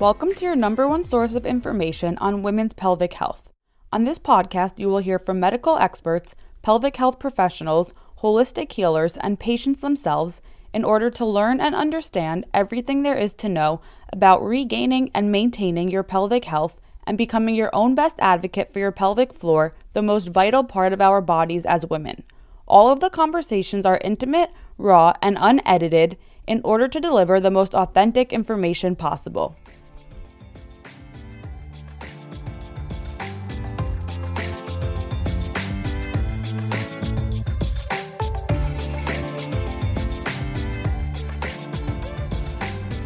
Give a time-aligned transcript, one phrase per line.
[0.00, 3.50] Welcome to your number one source of information on women's pelvic health.
[3.92, 9.38] On this podcast, you will hear from medical experts, pelvic health professionals, holistic healers, and
[9.38, 10.40] patients themselves
[10.72, 15.90] in order to learn and understand everything there is to know about regaining and maintaining
[15.90, 20.30] your pelvic health and becoming your own best advocate for your pelvic floor, the most
[20.30, 22.22] vital part of our bodies as women.
[22.66, 27.74] All of the conversations are intimate, raw, and unedited in order to deliver the most
[27.74, 29.56] authentic information possible.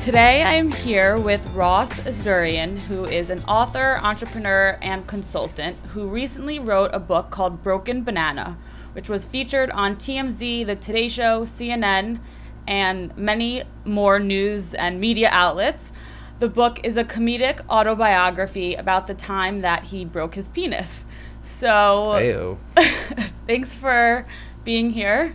[0.05, 6.07] Today I am here with Ross Asdourian, who is an author, entrepreneur, and consultant who
[6.07, 8.59] recently wrote a book called Broken Banana,
[8.93, 12.21] which was featured on TMZ, The Today Show, CNN,
[12.69, 15.91] and many more news and media outlets.
[16.39, 21.07] The book is a comedic autobiography about the time that he broke his penis.
[21.41, 22.59] So,
[23.47, 24.27] thanks for
[24.65, 25.35] being here.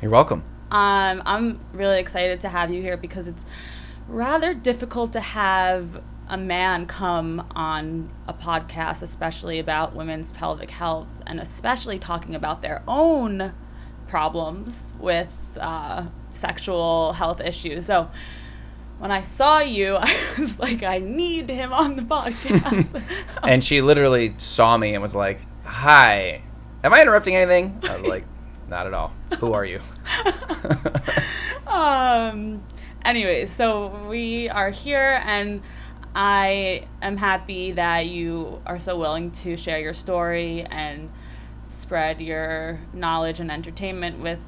[0.00, 0.42] You're welcome.
[0.72, 3.44] Um, I'm really excited to have you here because it's
[4.08, 11.20] rather difficult to have a man come on a podcast, especially about women's pelvic health
[11.26, 13.52] and especially talking about their own
[14.08, 17.84] problems with uh, sexual health issues.
[17.84, 18.10] So
[18.98, 23.02] when I saw you, I was like, I need him on the podcast.
[23.42, 26.42] and she literally saw me and was like, Hi,
[26.82, 27.78] am I interrupting anything?
[27.82, 28.24] I was like,
[28.72, 29.12] not at all.
[29.38, 29.80] Who are you?
[31.66, 32.62] um.
[33.04, 35.60] Anyways, so we are here, and
[36.14, 41.10] I am happy that you are so willing to share your story and
[41.68, 44.38] spread your knowledge and entertainment with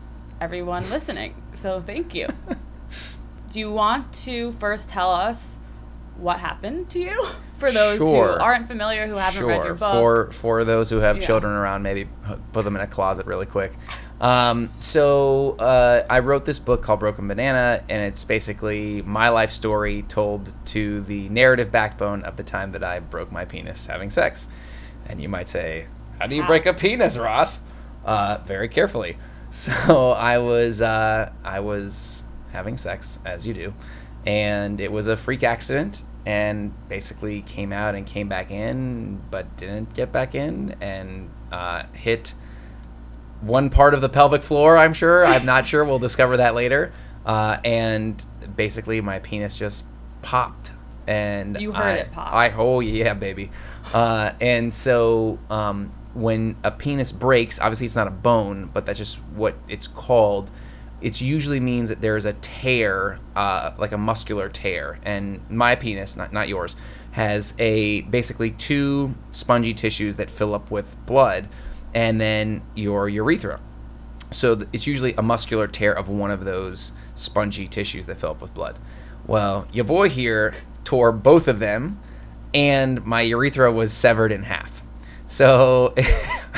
[0.41, 1.35] everyone listening.
[1.55, 2.29] So thank you.
[3.53, 5.59] Do you want to first tell us
[6.17, 7.27] what happened to you
[7.59, 8.35] for those sure.
[8.35, 9.49] who aren't familiar who haven't sure.
[9.49, 9.93] read your book?
[9.93, 11.27] For for those who have Yeah.
[11.27, 12.09] children around, maybe
[12.53, 13.73] put them in a closet really quick.
[14.21, 19.51] Um, so uh, I wrote this book called Broken Banana, and it's basically my life
[19.51, 24.11] story told to the narrative backbone of the time that I broke my penis having
[24.11, 24.49] sex.
[25.07, 25.87] And you might say,
[26.19, 27.61] "How do you break a penis, Ross?"
[28.05, 29.17] Uh, very carefully.
[29.55, 33.73] So I was uh, I was having sex as you do,
[34.27, 39.57] and it was a freak accident, and basically came out and came back in, but
[39.57, 42.35] didn't get back in, and uh, hit
[43.47, 44.77] one part of the pelvic floor.
[44.77, 45.25] I'm sure.
[45.25, 45.85] I'm not sure.
[45.85, 46.93] We'll discover that later.
[47.27, 48.25] Uh, and
[48.57, 49.85] basically, my penis just
[50.23, 50.73] popped,
[51.07, 52.33] and You heard I- it pop.
[52.33, 53.51] I oh yeah, baby.
[53.93, 58.99] Uh, and so um, when a penis breaks, obviously it's not a bone, but that's
[58.99, 60.51] just what it's called.
[61.03, 64.99] It usually means that there's a tear, uh, like a muscular tear.
[65.05, 66.77] And my penis, not not yours,
[67.11, 71.49] has a basically two spongy tissues that fill up with blood,
[71.95, 73.61] and then your urethra.
[74.31, 78.43] So it's usually a muscular tear of one of those spongy tissues that fill up
[78.43, 78.79] with blood.
[79.27, 82.01] Well, your boy here tore both of them,
[82.53, 84.83] and my urethra was severed in half.
[85.27, 85.95] So,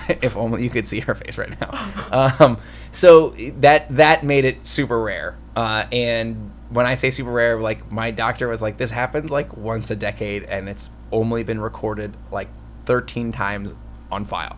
[0.09, 2.35] if only you could see her face right now.
[2.41, 2.59] Um,
[2.91, 3.31] so
[3.61, 5.37] that that made it super rare.
[5.55, 9.57] Uh, and when I say super rare, like my doctor was like, this happens like
[9.57, 12.49] once a decade, and it's only been recorded like
[12.87, 13.75] 13 times
[14.11, 14.57] on file.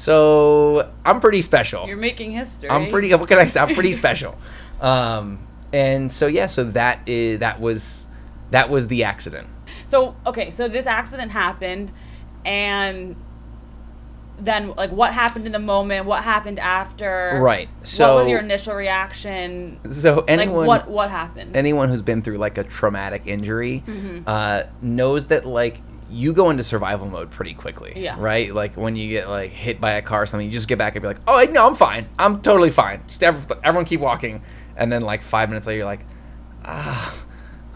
[0.00, 1.86] So I'm pretty special.
[1.86, 2.70] You're making history.
[2.70, 3.14] I'm pretty.
[3.14, 3.60] What can I say?
[3.60, 4.34] I'm pretty special.
[4.80, 8.06] Um, and so yeah, so that is that was
[8.50, 9.46] that was the accident.
[9.86, 11.92] So okay, so this accident happened,
[12.46, 13.14] and
[14.38, 16.06] then like what happened in the moment?
[16.06, 17.38] What happened after?
[17.42, 17.68] Right.
[17.82, 19.78] So what was your initial reaction?
[19.84, 21.54] so anyone like what what happened?
[21.54, 24.20] anyone who's been through like a traumatic injury Mm-hmm.
[24.26, 27.92] uh, knows that like you go into survival mode pretty quickly.
[27.96, 28.16] Yeah.
[28.18, 28.52] Right.
[28.52, 30.96] Like when you get like hit by a car or something, you just get back
[30.96, 32.08] and be like, oh no, I'm fine.
[32.18, 33.02] I'm totally fine.
[33.06, 34.42] Just ev- everyone keep walking.
[34.76, 36.04] And then like five minutes later, you're like,
[36.64, 37.24] ah.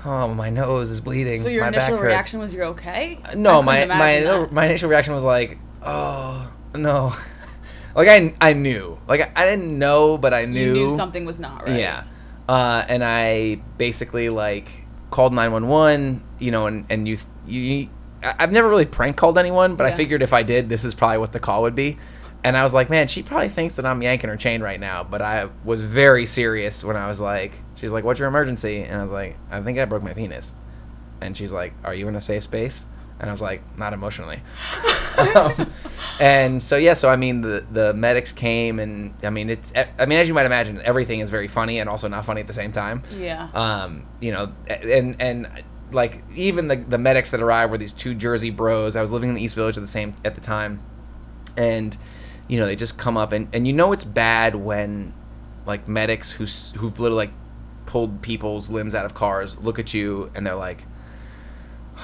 [0.06, 1.42] Oh, my nose is bleeding.
[1.42, 3.18] so your my initial hurts." reaction was you're okay?
[3.24, 4.52] I No, my my that.
[4.52, 7.14] my initial reaction was like, oh no,
[7.96, 10.60] like I I knew, like I didn't know, but I knew.
[10.60, 11.80] you knew something was not right.
[11.80, 12.04] Yeah,
[12.50, 14.68] uh, and I basically like
[15.08, 16.22] called nine one one.
[16.38, 17.16] You know, and and you
[17.46, 17.88] you.
[18.24, 19.94] I've never really prank called anyone, but Yeah.
[19.94, 21.98] I figured if I did, this is probably what the call would be.
[22.42, 25.02] And I was like, man, she probably thinks that I'm yanking her chain right now.
[25.02, 28.82] But I was very serious when I was like, she's like, what's your emergency?
[28.82, 30.52] And I was like, I think I broke my penis.
[31.20, 32.84] And she's like, Are you in a safe space?
[33.18, 34.42] And I was like, Not emotionally.
[35.36, 35.70] um,
[36.20, 40.04] and so yeah, so I mean, the the medics came, and I mean, it's I
[40.06, 42.52] mean, as you might imagine, everything is very funny and also not funny at the
[42.52, 43.02] same time.
[43.16, 43.48] Yeah.
[43.54, 45.48] Um, you know, and and
[45.92, 48.96] like even the the medics that arrived were these two Jersey bros.
[48.96, 50.80] I was living in the East Village at the same at the time,
[51.56, 51.96] and
[52.48, 55.12] you know they just come up and and you know it's bad when
[55.66, 56.44] like medics who
[56.78, 57.32] who've literally like
[57.86, 60.84] pulled people's limbs out of cars look at you and they're like,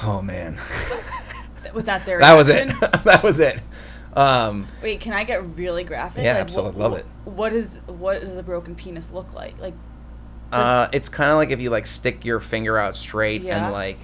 [0.02, 0.58] oh man,
[1.74, 2.68] Was that their that was it.
[3.04, 3.60] that was it.
[4.14, 6.24] Um, Wait, can I get really graphic?
[6.24, 6.80] Yeah, Like, absolutely.
[6.80, 7.06] Love it.
[7.24, 9.58] What is what does a broken penis look like?
[9.60, 9.74] Like
[10.52, 13.64] Uh, it's kind of like if you like stick your finger out straight Yeah.
[13.66, 13.98] and like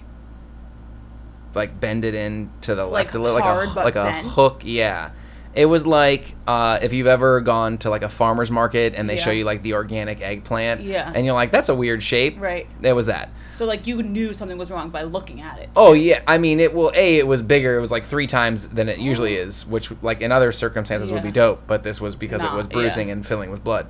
[1.54, 4.60] like bend it in to the Like left a little, like a like a hook.
[4.64, 5.10] Yeah,
[5.54, 9.16] it was like uh, if you've ever gone to like a farmer's market and they
[9.16, 10.82] show you like the organic eggplant.
[10.82, 11.10] Yeah.
[11.14, 12.38] and you're like, that's a weird shape.
[12.40, 12.66] right.
[12.82, 13.30] It was that.
[13.54, 15.70] So like you knew something was wrong by looking at it.
[15.74, 16.74] Oh yeah, I mean it.
[16.74, 17.78] Well, a it was bigger.
[17.78, 21.22] It was like three times than it usually is, which like in other circumstances would
[21.22, 21.66] be dope.
[21.66, 22.72] But this was because it Nah, was yeah.
[22.74, 23.86] bruising and filling with blood.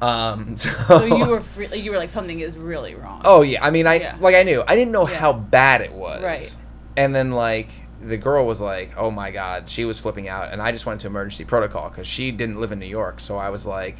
[0.00, 3.22] Um, so, So you were free, like, you were like something is really wrong.
[3.24, 4.16] Oh yeah, I mean I Yeah.
[4.20, 4.62] like I knew.
[4.66, 5.16] I didn't know Yeah.
[5.18, 6.22] how bad it was.
[6.22, 6.56] Right.
[6.96, 7.68] And then like
[8.02, 11.00] the girl was like, "Oh my god," she was flipping out, and I just went
[11.00, 13.20] to emergency protocol because she didn't live in New York.
[13.20, 13.98] So I was like,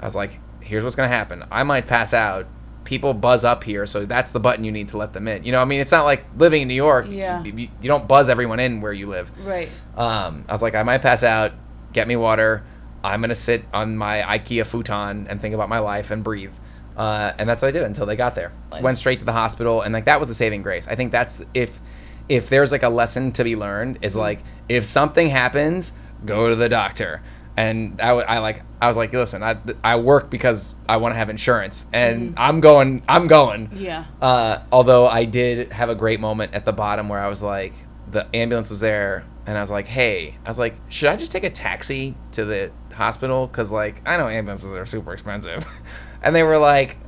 [0.00, 1.44] I was like, "Here's what's gonna happen.
[1.50, 2.46] I might pass out.
[2.84, 5.44] People buzz up here, so that's the button you need to let them in.
[5.44, 7.04] You know, I mean, it's not like living in New York.
[7.08, 7.42] Yeah.
[7.44, 9.30] You, you- you don't buzz everyone in where you live.
[9.46, 9.68] Right.
[9.94, 11.52] Um, I was like, I might pass out.
[11.92, 12.64] Get me water.
[13.02, 16.52] I'm gonna sit on my IKEA futon and think about my life and breathe.
[16.96, 18.52] Uh, and that's what I did until they got there.
[18.82, 20.88] Went straight to the hospital, and like that was the saving grace.
[20.88, 21.80] I think that's if
[22.28, 25.92] if there's like a lesson to be learned is like if something happens,
[26.24, 27.22] go to the doctor.
[27.56, 31.16] And I, I like I was like, listen, I, I work because I want to
[31.18, 33.70] have insurance, and I'm going, I'm going.
[33.74, 34.04] Yeah.
[34.20, 37.72] Uh, although I did have a great moment at the bottom where I was like,
[38.10, 41.32] the ambulance was there, and I was like, hey, I was like, should I just
[41.32, 43.46] take a taxi to the hospital?
[43.46, 45.64] Because, like, I know ambulances are super expensive.
[46.22, 46.98] and they were like,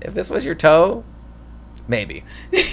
[0.00, 1.04] if this was your toe,
[1.88, 2.24] maybe.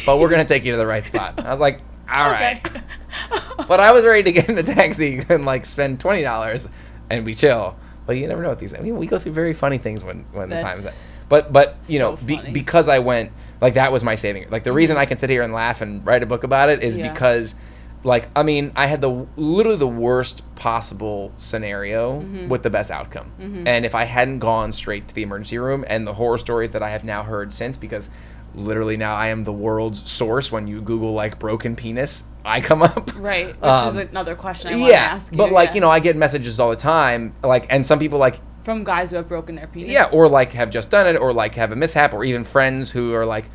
[0.06, 1.44] But we're going to take you to the right spot.
[1.44, 2.66] I was like, all right.
[3.30, 3.66] Okay.
[3.68, 6.70] But I was ready to get in the taxi and, like, spend $20
[7.10, 7.76] and be chill.
[8.06, 8.74] But you never know what these.
[8.74, 11.26] I mean, we go through very funny things when when the That's time's.
[11.28, 14.50] But but you know be, because I went like that was my saving.
[14.50, 15.02] Like the reason mm-hmm.
[15.02, 17.12] I can sit here and laugh and write a book about it is Yeah.
[17.12, 17.56] because
[18.04, 22.48] like I mean I had the literally the worst possible scenario Mm-hmm.
[22.50, 23.32] with the best outcome.
[23.68, 26.82] And if I hadn't gone straight to the emergency room and the horror stories that
[26.84, 28.10] I have now heard since because
[28.56, 32.82] literally now I am the world's source when you google like broken penis I come
[32.82, 33.14] up.
[33.18, 33.48] Right.
[33.48, 33.56] Which
[33.90, 35.38] is Um, another question I want to yeah, ask you.
[35.38, 35.76] but like yeah.
[35.76, 39.10] you know, I get messages all the time, like, and some people like, from guys
[39.10, 39.90] who have broken their penis.
[39.90, 42.90] yeah, or like have just done it, or like have a mishap, or even friends
[42.92, 43.46] who are like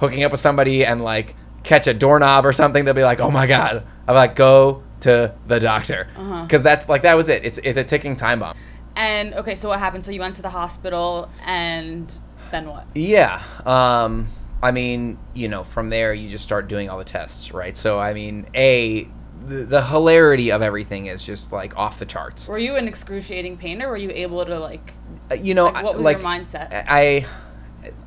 [0.00, 1.36] hooking up with somebody and like
[1.66, 2.84] catch a doorknob or something.
[2.84, 6.42] They'll be like, oh my god, I'm like, go to the doctor, Uh-huh.
[6.44, 7.44] because that's like that was it.
[7.44, 8.56] It's it's a ticking time bomb.
[8.94, 10.04] And okay, so what happened?
[10.04, 12.10] So you went to the hospital, and
[12.50, 12.86] then what?
[12.94, 13.42] Yeah.
[13.66, 14.28] Um,
[14.62, 17.76] I mean, you know, from there you just start doing all the tests, right?
[17.76, 19.06] So I mean, a
[19.46, 22.48] the, the hilarity of everything is just like off the charts.
[22.48, 24.94] Were you in excruciating pain, or were you able to like?
[25.30, 26.72] Uh, you know, Like, what was like, your mindset?
[26.88, 27.26] I,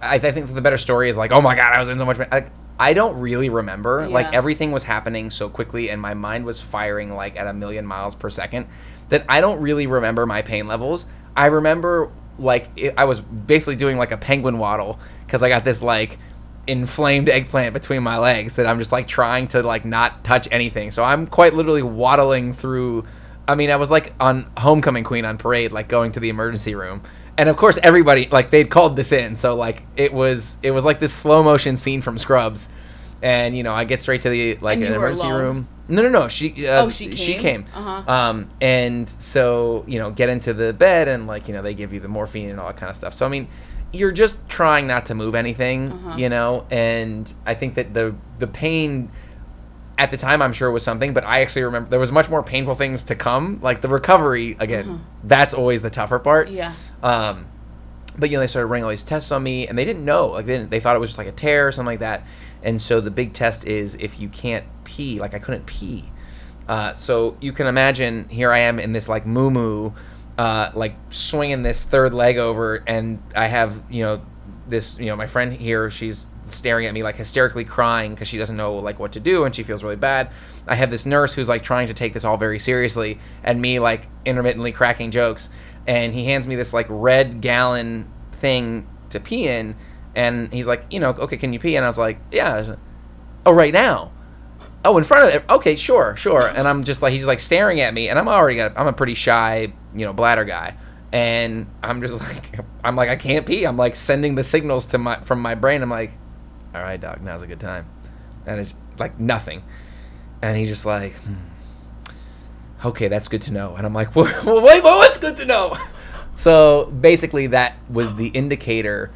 [0.02, 2.06] I, I think the better story is like, oh my god, I was in so
[2.06, 2.28] much pain.
[2.32, 4.08] Like, I don't really remember.
[4.08, 7.86] Like everything was happening so quickly, and my mind was firing like at a million
[7.86, 8.68] miles per second
[9.09, 11.06] that I don't really remember my pain levels.
[11.36, 15.66] I remember like it, I was basically doing like a penguin waddle because I got
[15.66, 16.18] this like
[16.68, 20.92] inflamed eggplant between my legs that I'm just like trying to like not touch anything.
[20.92, 23.06] So I'm quite literally waddling through.
[23.48, 26.76] I mean, I was like on Homecoming Queen on parade, like going to the emergency
[26.76, 27.02] room.
[27.38, 30.83] And of course, everybody like they'd called this in, so like it was it was
[30.86, 32.68] like this slow motion scene from Scrubs,
[33.21, 35.68] and you know I get straight to the like an emergency room.
[35.88, 36.28] No, no, no.
[36.28, 37.64] She uh, Oh, she came, she came?
[37.64, 37.66] came.
[37.74, 38.12] Uh-huh.
[38.12, 41.94] Um, and so you know get into the bed and like you know they give
[41.94, 43.14] you the morphine and all that kind of stuff.
[43.14, 43.48] So I mean,
[43.94, 46.16] you're just trying not to move anything, Uh-huh.
[46.18, 46.66] you know.
[46.69, 49.09] And I think that the the pain
[50.00, 52.30] at the time I'm sure it was something, but I actually remember there was much
[52.30, 53.60] more painful things to come.
[53.62, 56.50] Like the recovery again, that's always the tougher part.
[56.50, 56.74] Yeah.
[57.04, 57.48] Um,
[58.18, 60.28] but you know they started running all these tests on me, and they didn't know.
[60.28, 62.26] Like they didn't, they thought it was just like a tear or something like that.
[62.64, 65.20] And so the big test is if you can't pee.
[65.20, 66.10] Like I couldn't pee.
[66.70, 69.92] Uh, so you can imagine here I am in this like moo moo,
[70.38, 74.26] uh, like swinging this third leg over, and I have you know
[74.66, 78.38] this you know my friend here she's staring at me like hysterically crying because she
[78.38, 80.32] doesn't know like what to do and she feels really bad.
[80.68, 83.80] I have this nurse who's like trying to take this all very seriously, and me
[83.80, 85.50] like intermittently cracking jokes,
[85.88, 89.76] and he hands me this like red gallon thing to pee in,
[90.16, 91.76] and he's like you know okay can you pee?
[91.76, 92.76] And I was like yeah,
[93.46, 94.12] oh right now?
[94.86, 95.50] Oh in front of it.
[95.50, 96.48] Okay sure sure.
[96.48, 98.94] And i'm just like he's like staring at me and i'm already got i'm a
[98.94, 100.78] pretty shy you know bladder guy.
[101.12, 103.66] And i'm just like i'm like i can't pee.
[103.66, 105.82] I'm like sending the signals to my from my brain.
[105.82, 106.12] I'm like
[106.73, 107.88] all right, doc, now's a good time.
[108.45, 109.64] And it's like nothing.
[110.42, 111.35] And he's just like, hmm,
[112.85, 113.76] okay, that's good to know.
[113.76, 115.78] And I'm like, wait, wait, what's good to know?
[116.35, 119.11] So basically, that was the indicator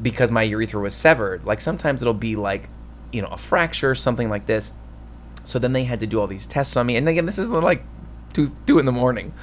[0.00, 1.44] because my urethra was severed.
[1.44, 2.70] Like sometimes it'll be like,
[3.12, 4.72] you know, a fracture, something like this.
[5.44, 6.96] So then they had to do all these tests on me.
[6.96, 7.84] And again, this is like
[8.32, 9.34] two, two in the morning.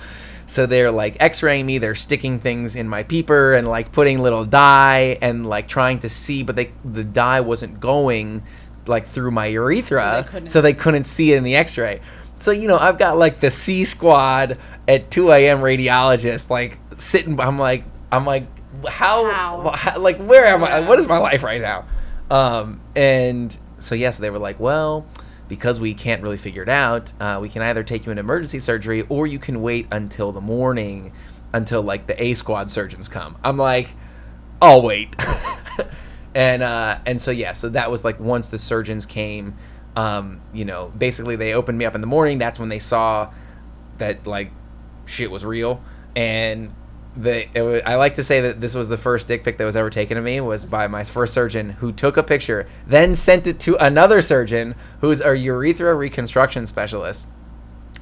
[0.49, 4.45] So they're like x-raying me, they're sticking things in my peeper and like putting little
[4.45, 8.41] dye and like trying to see, but they the dye wasn't going
[8.87, 12.01] like through my urethra, They so they couldn't see it in the x-ray.
[12.39, 15.59] So you know, I've got like the C squad at 2 a.m.
[15.59, 17.39] radiologist like sitting.
[17.39, 18.47] I'm like, I'm like,
[18.87, 19.69] how, How?
[19.75, 20.79] how- like where am I?
[20.79, 21.85] What is my life right now?
[22.31, 25.05] Um, and so yes, they were like, well,
[25.49, 28.59] because we can't really figure it out, uh, we can either take you into emergency
[28.59, 31.11] surgery or you can wait until the morning,
[31.51, 33.37] until like the A squad surgeons come.
[33.43, 33.93] I'm like,
[34.61, 35.15] I'll wait.
[36.35, 39.57] and uh, and so yeah, so that was like once the surgeons came,
[39.97, 42.37] um, you know, basically they opened me up in the morning.
[42.37, 43.33] That's when they saw
[43.97, 44.51] that like
[45.05, 45.81] shit was real
[46.15, 46.73] and
[47.17, 49.89] was, I like to say that this was the first dick pic that was ever
[49.89, 53.59] taken of me was by my first surgeon who took a picture then sent it
[53.61, 57.27] to another surgeon who's a urethra reconstruction specialist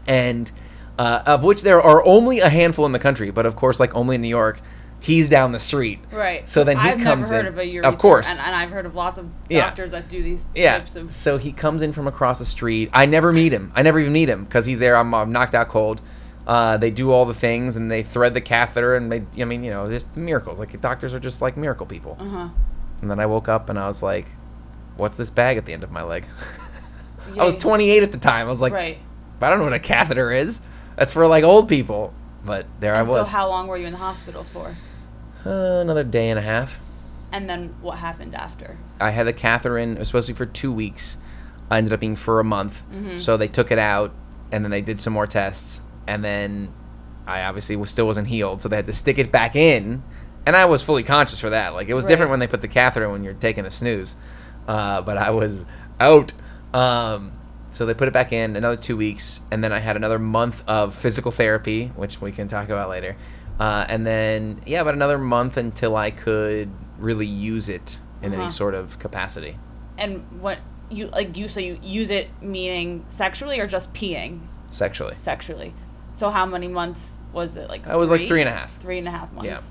[0.05, 0.51] and
[0.99, 3.93] uh, of which there are only a handful in the country but of course like
[3.95, 4.59] only in New York
[4.99, 6.47] he's down the street Right.
[6.49, 8.85] so then he I've comes in of a urethra, of course and, and I've heard
[8.85, 9.61] of lots of Yeah.
[9.61, 10.79] doctors that do these yeah.
[10.79, 11.13] types of.
[11.13, 12.89] So he comes in from across the street.
[12.93, 13.71] I never meet him.
[13.75, 14.97] I never even meet him because he's there.
[14.97, 16.01] I'm, I'm knocked out cold.
[16.47, 19.23] Uh, they do all the things and they thread the catheter and they.
[19.39, 20.59] I mean, you know, just miracles.
[20.59, 22.15] Like doctors are just like miracle people.
[22.19, 22.49] Uh huh.
[23.01, 24.25] And then I woke up and I was like,
[24.95, 26.25] "What's this bag at the end of my leg?"
[27.37, 28.47] I was 28 at the time.
[28.47, 28.97] I was like, right.
[29.41, 30.61] "I don't know what a catheter is.
[30.95, 32.13] That's for like old people."
[32.45, 33.27] But there I was.
[33.27, 34.73] so how long were you in the hospital for?
[35.45, 36.79] uh, another day and a half.
[37.31, 38.77] And then what happened after?
[39.01, 39.97] I had the catheter in.
[39.97, 41.17] It was supposed to be for two weeks.
[41.69, 42.83] I ended up being for a month.
[42.91, 43.17] Mm-hmm.
[43.17, 44.13] So they took it out,
[44.51, 46.73] and then they did some more tests, and then
[47.25, 50.03] I obviously was, still wasn't healed, so they had to stick it back in,
[50.45, 51.73] and I was fully conscious for that.
[51.73, 54.15] Like it was different when they put the catheter in when you're taking a snooze,
[54.67, 55.65] uh, but I was
[55.99, 56.33] out.
[56.73, 57.33] Um,
[57.69, 60.63] so they put it back in another two weeks, and then I had another month
[60.67, 63.17] of physical therapy, which we can talk about later.
[63.59, 68.43] Uh, and then yeah, about another month until I could really use it in Uh-huh.
[68.43, 69.57] any sort of capacity.
[69.97, 70.59] And what
[70.89, 75.73] you like you so you use it meaning sexually or just peeing Sexually, sexually?
[76.17, 77.69] So how many months was it?
[77.69, 78.75] Like I was like three and a half.
[78.81, 79.45] Three and a half months.
[79.45, 79.62] Yeah.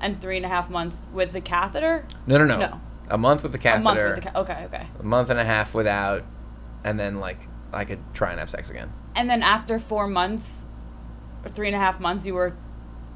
[0.00, 2.04] And three and a half months with the catheter.
[2.26, 2.58] No, no, no.
[2.58, 2.80] No.
[3.08, 3.80] A month with the catheter.
[3.80, 4.86] A month with the ca- okay, okay.
[4.98, 6.24] a month and a half without,
[6.82, 7.38] and then like
[7.72, 8.92] I could try and have sex again.
[9.14, 10.66] And then after four months,
[11.44, 12.56] or three and a half months, you were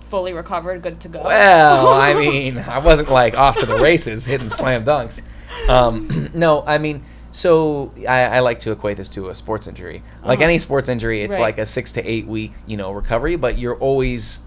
[0.01, 1.23] fully recovered, good to go.
[1.25, 5.23] Well, I mean, I wasn't like off to the races, hitting slam dunks.
[5.69, 7.03] Um, no, I mean,
[7.37, 10.03] so I, I like to equate this to a sports injury.
[10.25, 10.45] Like Uh-huh.
[10.47, 11.43] any sports injury, it's Right.
[11.43, 13.37] like a six to eight week, you know, recovery.
[13.37, 14.41] But you're always,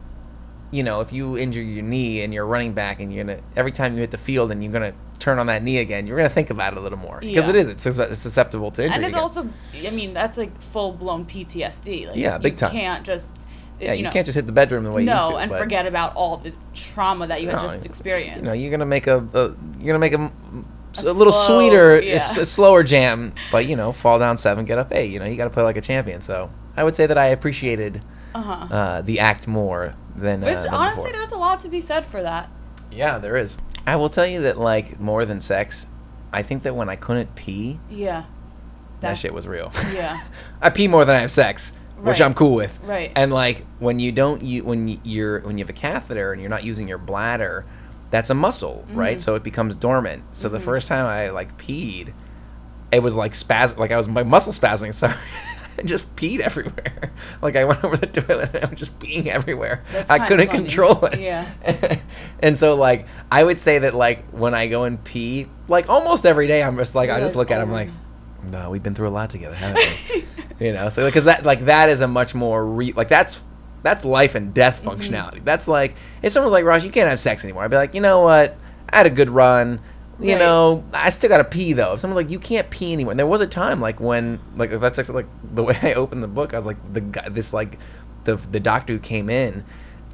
[0.71, 3.71] you know, if you injure your knee and you're running back and you're gonna every
[3.71, 6.29] time you hit the field and you're gonna turn on that knee again, you're gonna
[6.29, 7.49] think about it a little more because Yeah.
[7.49, 8.95] it is it's, it's susceptible to injury.
[8.95, 9.21] and it's again.
[9.23, 9.47] also,
[9.87, 12.07] I mean, that's like full blown PTSD.
[12.07, 12.71] Like, Yeah, big you time.
[12.71, 13.29] can't just,
[13.79, 15.85] yeah, you, know, can't just hit the bedroom the way you used no, and forget
[15.85, 18.37] about all the trauma that you had just experienced.
[18.37, 19.43] You know, you're gonna make a, a
[19.79, 20.31] you're gonna make a,
[20.97, 22.15] A a little slow- sweeter, yeah.
[22.15, 25.11] a slower jam, but you know, fall down seven, get up eight.
[25.11, 26.21] You know, you got to play like a champion.
[26.21, 28.01] So I would say that I appreciated
[28.33, 28.73] uh-huh.
[28.73, 30.41] uh, the act more than.
[30.41, 31.13] Which uh, than honestly, before.
[31.13, 32.49] there's a lot to be said for that.
[32.91, 33.57] yeah, there is.
[33.85, 35.87] I will tell you that like more than sex,
[36.31, 38.25] I think that when I couldn't pee, Yeah.
[39.01, 39.71] that, shit was real.
[39.93, 40.21] Yeah.
[40.61, 42.79] I pee more than I have sex, which I'm cool with.
[42.83, 43.11] Right.
[43.15, 46.49] And like when you don't you when you're when you have a catheter and you're
[46.49, 47.65] not using your bladder,
[48.11, 48.97] that's a muscle, Mm-hmm.
[48.99, 49.21] right?
[49.21, 50.23] So it becomes dormant.
[50.33, 52.13] So the first time I like peed,
[52.91, 54.93] it was like spasm like I was my muscle spasming.
[54.95, 55.13] Sorry.
[55.77, 57.11] I just peed everywhere.
[57.41, 59.83] Like I went over the toilet and I'm just peeing everywhere.
[59.93, 61.19] That's I couldn't control it.
[61.19, 61.49] Yeah.
[62.41, 66.25] and so like I would say that like when I go and pee, like almost
[66.25, 67.89] every day I'm just like I You're just like, look at him "Oh." like
[68.43, 69.85] no, we've been through a lot together, haven't
[70.59, 70.65] we?
[70.65, 73.41] you know, so because that like that is a much more re- like that's
[73.83, 74.89] that's life and death Mm-hmm.
[75.01, 75.43] functionality.
[75.43, 77.63] That's like if someone's like Ross, you can't have sex anymore.
[77.63, 78.57] I'd be like, you know what?
[78.91, 79.81] I had a good run.
[80.21, 80.39] You Right.
[80.39, 81.93] know, I still gotta pee though.
[81.93, 84.69] If someone's like, you can't pee anymore, and there was a time like when like
[84.79, 86.53] that's actually like the way I opened the book.
[86.53, 87.79] I was like the guy, this like
[88.25, 89.63] the the doctor who came in.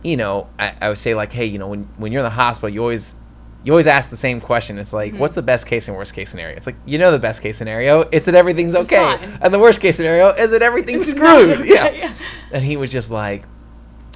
[0.03, 2.29] You know, I, I would say like, hey, you know, when when you're in the
[2.29, 3.15] hospital, you always
[3.63, 4.77] you always ask the same question.
[4.77, 6.55] It's like, what's the best case and worst case scenario?
[6.55, 9.57] It's like, you know, the best case scenario is that everything's It's okay, and the
[9.57, 11.61] worst case scenario is that everything's It's screwed.
[11.61, 11.89] okay, yeah.
[11.89, 12.13] yeah.
[12.51, 13.43] And he was just like,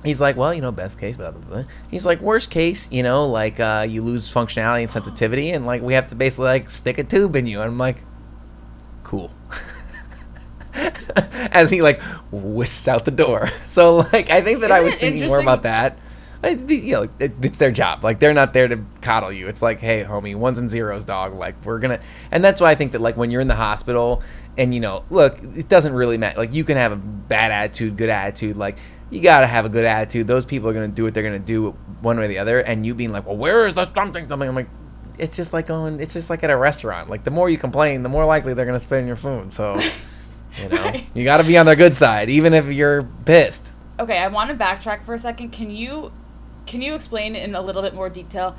[0.03, 1.63] he's like, well, you know, best case, blah blah blah.
[1.89, 5.82] He's like, worst case, you know, like uh, you lose functionality and sensitivity, and like
[5.82, 7.62] we have to basically like stick a tube in you.
[7.62, 8.03] And I'm like,
[9.03, 9.32] cool.
[11.51, 12.01] As he like
[12.32, 13.50] whisks out the door.
[13.65, 15.98] So like I think that I was thinking more about that.
[16.41, 18.03] I, the- you know, it, it's their job.
[18.03, 19.48] Like they're not there to coddle you.
[19.48, 21.34] It's like, hey, homie, ones and zeros, dog.
[21.34, 22.00] Like we're gonna,
[22.31, 24.24] and that's why I think that like when you're in the hospital,
[24.58, 26.38] and you know, look, it doesn't really matter.
[26.38, 28.55] Like you can have a bad attitude, good attitude.
[28.58, 28.77] Like
[29.10, 30.27] you gotta have a good attitude.
[30.27, 32.60] Those people are gonna do what they're gonna do, one way or the other.
[32.60, 34.48] And you being like, well, where is the something something?
[34.48, 34.69] I'm like,
[35.17, 37.10] it's just like going, it's just like at a restaurant.
[37.10, 39.53] Like the more you complain, the more likely they're gonna spit in your food.
[39.53, 39.77] So,
[40.62, 41.05] you know, Right.
[41.13, 43.74] you gotta be on their good side, even if you're pissed.
[44.00, 45.50] Okay, I want to backtrack for a second.
[45.51, 46.13] Can you
[46.70, 48.56] can you explain in a little bit more detail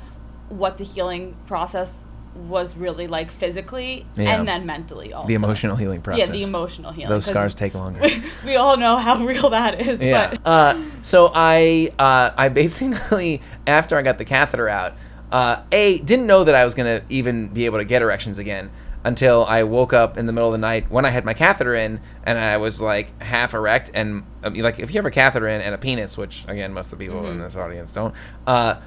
[0.49, 2.03] what the healing process
[2.35, 4.35] was really like physically Yeah.
[4.35, 5.27] and then mentally also?
[5.27, 6.27] The emotional healing process.
[6.27, 7.09] Yeah, the emotional healing.
[7.09, 8.01] Those scars take longer.
[8.45, 10.01] we all know how real that is.
[10.01, 10.35] Yeah.
[10.45, 14.93] Uh, so I uh, I basically after I got the catheter out,
[15.31, 18.69] uh, a didn't know that I was gonna even be able to get erections again
[19.03, 21.73] until I woke up in the middle of the night when I had my catheter
[21.73, 25.47] in and I was like half erect and um, like if you have a catheter
[25.47, 28.13] in and a penis, which again most of the people in this audience don't.
[28.45, 28.79] Uh,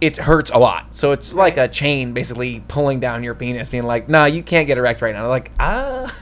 [0.00, 0.94] it hurts a lot.
[0.94, 4.66] So it's like a chain basically pulling down your penis, being like, nah, you can't
[4.66, 5.28] get erect right now.
[5.28, 6.14] Like, ah.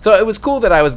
[0.00, 0.96] So it was cool that I was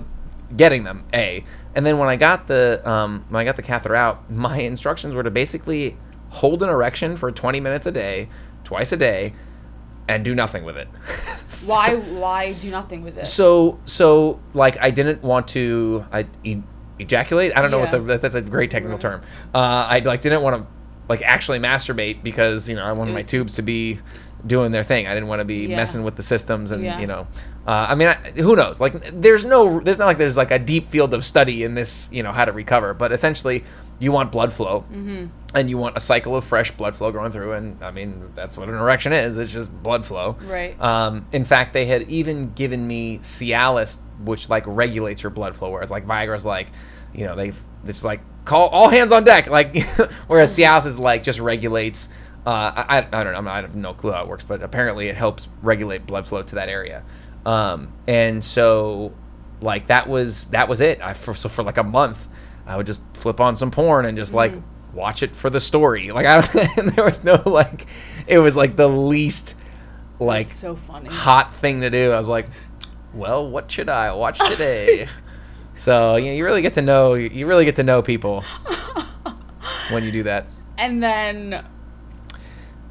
[0.56, 1.44] getting them, A.
[1.76, 5.16] And then when I got the um, when I got the catheter out, my instructions
[5.16, 5.98] were to basically
[6.30, 8.30] hold an erection for 20 minutes a day,
[8.64, 9.34] twice a day,
[10.10, 10.90] and do nothing with it.
[11.48, 13.26] So- why why do nothing with it?
[13.26, 16.62] so so like I didn't want to I e-
[17.00, 17.56] ejaculate.
[17.58, 19.02] I don't know what the that's a great technical Right.
[19.02, 19.22] term.
[19.56, 19.58] Uh,
[19.90, 20.68] I like didn't want to
[21.08, 24.00] like actually masturbate because you know I wanted my tubes to be
[24.46, 25.06] doing their thing.
[25.08, 25.76] I didn't want to be Yeah.
[25.78, 27.00] messing with the systems and Yeah.
[27.00, 27.28] you know.
[27.68, 28.80] Uh, I mean, I, who knows?
[28.82, 32.08] Like, there's no, there's not like there's like a deep field of study in this,
[32.12, 32.94] you know, how to recover.
[32.94, 33.64] But essentially,
[34.00, 35.26] you want blood flow, Mm-hmm.
[35.56, 37.52] and you want a cycle of fresh blood flow going through.
[37.54, 39.38] And I mean, that's what an erection is.
[39.38, 40.38] It's just blood flow.
[40.48, 40.82] Right.
[40.82, 45.70] Um, in fact, they had even given me Cialis, which like regulates your blood flow,
[45.72, 46.68] whereas like Viagra's like,
[47.14, 49.84] you know, they've it's like call all hands on deck, like
[50.28, 52.08] whereas Cialis is like just regulates.
[52.46, 55.08] Uh, I, I, I don't know, I have no clue how it works, but apparently
[55.08, 57.04] it helps regulate blood flow to that area.
[57.46, 59.14] Um, and so
[59.62, 61.02] like that was that was it.
[61.02, 62.28] I for, so for like a month,
[62.66, 64.54] I would just flip on some porn and just like
[64.94, 66.12] watch it for the story.
[66.12, 67.88] Like I don't, there was no like,
[68.28, 69.56] it was like the least
[70.20, 71.10] like so funny.
[71.10, 72.12] hot thing to do.
[72.12, 72.48] I was like,
[73.14, 75.08] well, what should I watch today?
[75.76, 78.42] so you, know, you really get to know you really get to know people
[79.92, 80.48] when you do that.
[80.78, 81.66] And then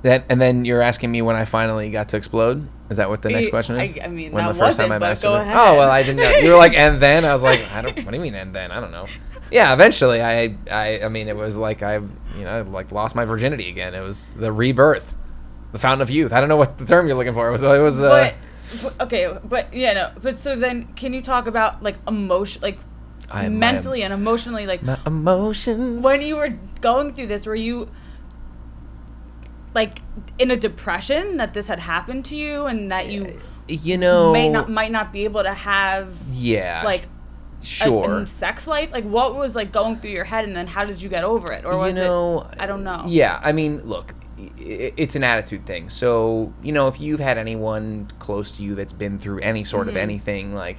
[0.03, 2.69] That and then you're asking me when I finally got to explode.
[2.89, 3.97] Is that what the next question is?
[3.99, 5.41] I- I mean, when that wasn't, but go masturbated?
[5.43, 5.57] ahead.
[5.57, 6.31] Oh well, I didn't know.
[6.39, 7.97] You were like, and then I was like, I don't.
[8.05, 8.71] What do you mean, and then?
[8.71, 9.07] I don't know.
[9.51, 13.25] Yeah, eventually, I, I, I mean, it was like I, you know, like lost my
[13.25, 13.95] virginity again.
[13.95, 15.15] It was the rebirth,
[15.73, 16.33] the fountain of youth.
[16.33, 17.49] I don't know what the term you're looking for.
[17.49, 18.01] It was, it was.
[18.03, 18.33] Uh,
[18.83, 20.13] but, but okay, but yeah, no.
[20.23, 22.79] But so then, can you talk about like emotion, like
[23.31, 26.05] I- my- mentally and emotionally, like my emotions.
[26.05, 27.89] when you were going through this, were you
[29.79, 29.99] like
[30.39, 34.49] in a depression that this had happened to you and that you you know, may
[34.49, 38.21] not might not be able to have yeah, like a- sure.
[38.23, 38.91] a sex life?
[38.93, 41.53] Like what was like going through your head, and then how did you get over
[41.53, 42.57] it, or was you know, it?
[42.59, 43.05] I don't know.
[43.07, 44.15] Yeah, I mean, look,
[44.59, 45.89] it's an attitude thing.
[45.91, 49.87] So, you know, if you've had anyone close to you that's been through any sort
[49.87, 49.97] Mm-hmm.
[49.97, 50.79] of anything, like,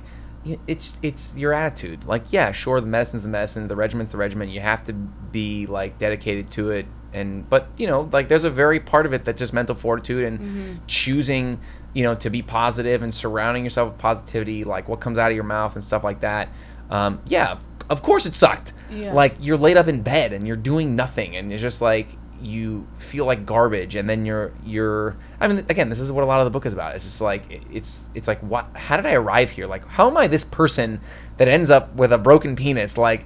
[0.67, 2.05] it's it's your attitude.
[2.05, 4.51] Like, yeah, sure, the medicine's the medicine, the regiment's the regiment.
[4.51, 8.49] You have to be like dedicated to it, and but you know, like, there's a
[8.49, 10.73] very part of it that's just mental fortitude and Mm-hmm.
[10.87, 11.59] choosing,
[11.93, 15.35] you know, to be positive and surrounding yourself with positivity, like what comes out of
[15.35, 16.49] your mouth and stuff like that.
[16.89, 18.73] Um, yeah, of, of course it sucked.
[18.89, 19.13] Yeah.
[19.13, 22.07] Like you're laid up in bed and you're doing nothing and it's just like
[22.41, 26.27] you feel like garbage and then you're you're I mean again this is what a
[26.27, 29.05] lot of the book is about it's just like it's it's like what how did
[29.05, 31.01] I arrive here like how am I this person
[31.37, 33.25] that ends up with a broken penis like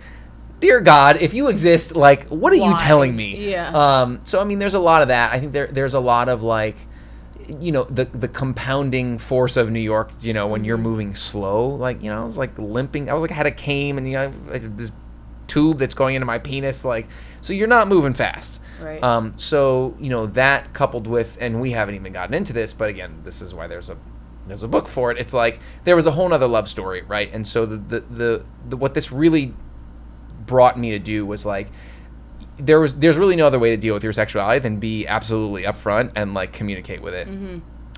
[0.59, 3.71] dear god if you exist like what are you telling me Yeah.
[4.01, 6.29] um so I mean there's a lot of that I think there there's a lot
[6.29, 6.75] of like
[7.59, 10.11] you know the the compounding force of New York.
[10.21, 13.09] You know when you're moving slow, like you know I was like limping.
[13.09, 14.93] I was like I had a cane and you know this
[15.47, 16.85] tube that's going into my penis.
[16.85, 17.07] Like
[17.41, 18.61] so you're not moving fast.
[18.81, 19.03] Right.
[19.03, 19.33] Um.
[19.37, 23.21] So you know that coupled with and we haven't even gotten into this, but again
[23.23, 23.97] this is why there's a
[24.47, 25.19] there's a book for it.
[25.19, 27.33] It's like there was a whole nother love story, right?
[27.33, 29.53] And so the the the, the what this really
[30.45, 31.69] brought me to do was like
[32.57, 35.63] there was there's really no other way to deal with your sexuality than be absolutely
[35.63, 37.27] upfront and like communicate with it.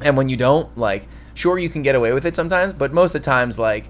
[0.01, 3.15] And when you don't, like, sure you can get away with it sometimes, but most
[3.15, 3.85] of the times, like,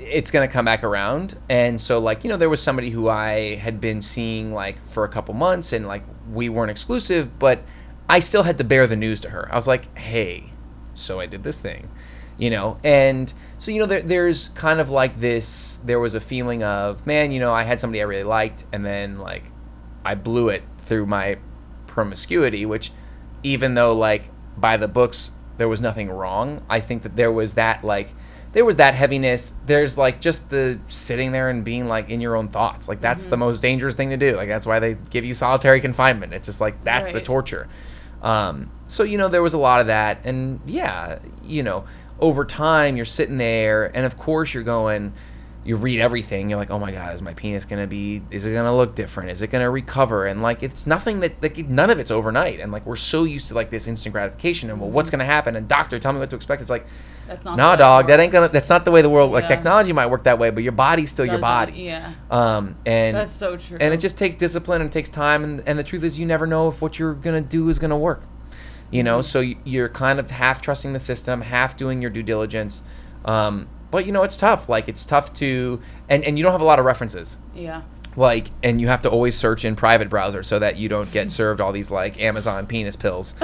[0.00, 1.36] it's gonna come back around.
[1.48, 5.04] And so like you know there was somebody who I had been seeing like for
[5.04, 7.62] a couple months, and like we weren't exclusive, but
[8.08, 9.48] I still had to bear the news to her.
[9.52, 10.50] I was like, hey,
[10.94, 11.90] so I did this thing,
[12.38, 15.78] you know, and so you know there, there's kind of like this.
[15.84, 18.84] There was a feeling of man, you know, I had somebody I really liked, and
[18.84, 19.50] then like
[20.04, 21.38] I blew it through my
[21.86, 22.92] promiscuity, which
[23.42, 27.54] even though like by the books there was nothing wrong, I think that there was
[27.54, 28.08] that like
[28.52, 29.52] there was that heaviness.
[29.66, 32.88] There's like just the sitting there and being like in your own thoughts.
[32.88, 34.36] Like that's the most dangerous thing to do.
[34.36, 36.32] Like that's why they give you solitary confinement.
[36.32, 37.68] It's just like that's the torture.
[38.22, 41.84] Um, so you know there was a lot of that, and yeah, you know
[42.20, 45.12] over time you're sitting there, and of course you're going.
[45.64, 46.48] You read everything.
[46.48, 48.22] You're like, oh my god, is my penis gonna be?
[48.30, 49.30] Is it gonna look different?
[49.30, 50.24] Is it gonna recover?
[50.24, 52.60] And like, it's nothing that like none of it's overnight.
[52.60, 54.70] And like, we're so used to like this instant gratification.
[54.70, 55.56] And well, what's gonna happen?
[55.56, 56.62] And doctor, tell me what to expect.
[56.62, 56.86] It's like,
[57.28, 57.56] That's not.
[57.56, 58.48] nah, the way it dog, that ain't gonna.
[58.48, 59.30] That's not the way the world.
[59.30, 59.48] Like Yeah.
[59.48, 61.72] technology might work that way, but your body's still your Doesn't- body.
[61.82, 62.12] Yeah.
[62.30, 63.76] Um, and That's so true.
[63.80, 66.26] and it just takes discipline and it takes time and, and the truth is you
[66.26, 68.22] never know if what you're gonna do is gonna work
[68.90, 72.82] you know so you're kind of half trusting the system half doing your due diligence
[73.26, 76.60] um, but you know it's tough like it's tough to and, and you don't have
[76.62, 77.82] a lot of references Yeah.
[78.18, 81.30] Like and you have to always search in private browser so that you don't get
[81.40, 83.34] served all these like amazon penis pills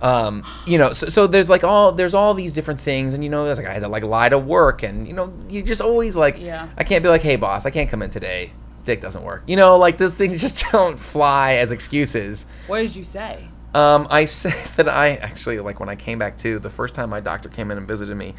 [0.00, 3.30] um, you know so, so there's like all there's all these different things and you
[3.30, 5.80] know it's like i had to like lie to work and you know you just
[5.82, 6.68] always like Yeah.
[6.76, 8.52] i can't be like hey boss i can't come in today
[8.84, 12.96] dick doesn't work you know like those things just don't fly as excuses What did
[12.96, 13.46] you say?
[13.74, 17.08] um, I said that I actually like when I came back to The first time
[17.10, 18.34] my doctor came in and visited me,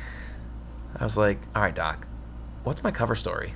[0.99, 2.06] I was like, "All right, doc,
[2.63, 3.51] what's my cover story?"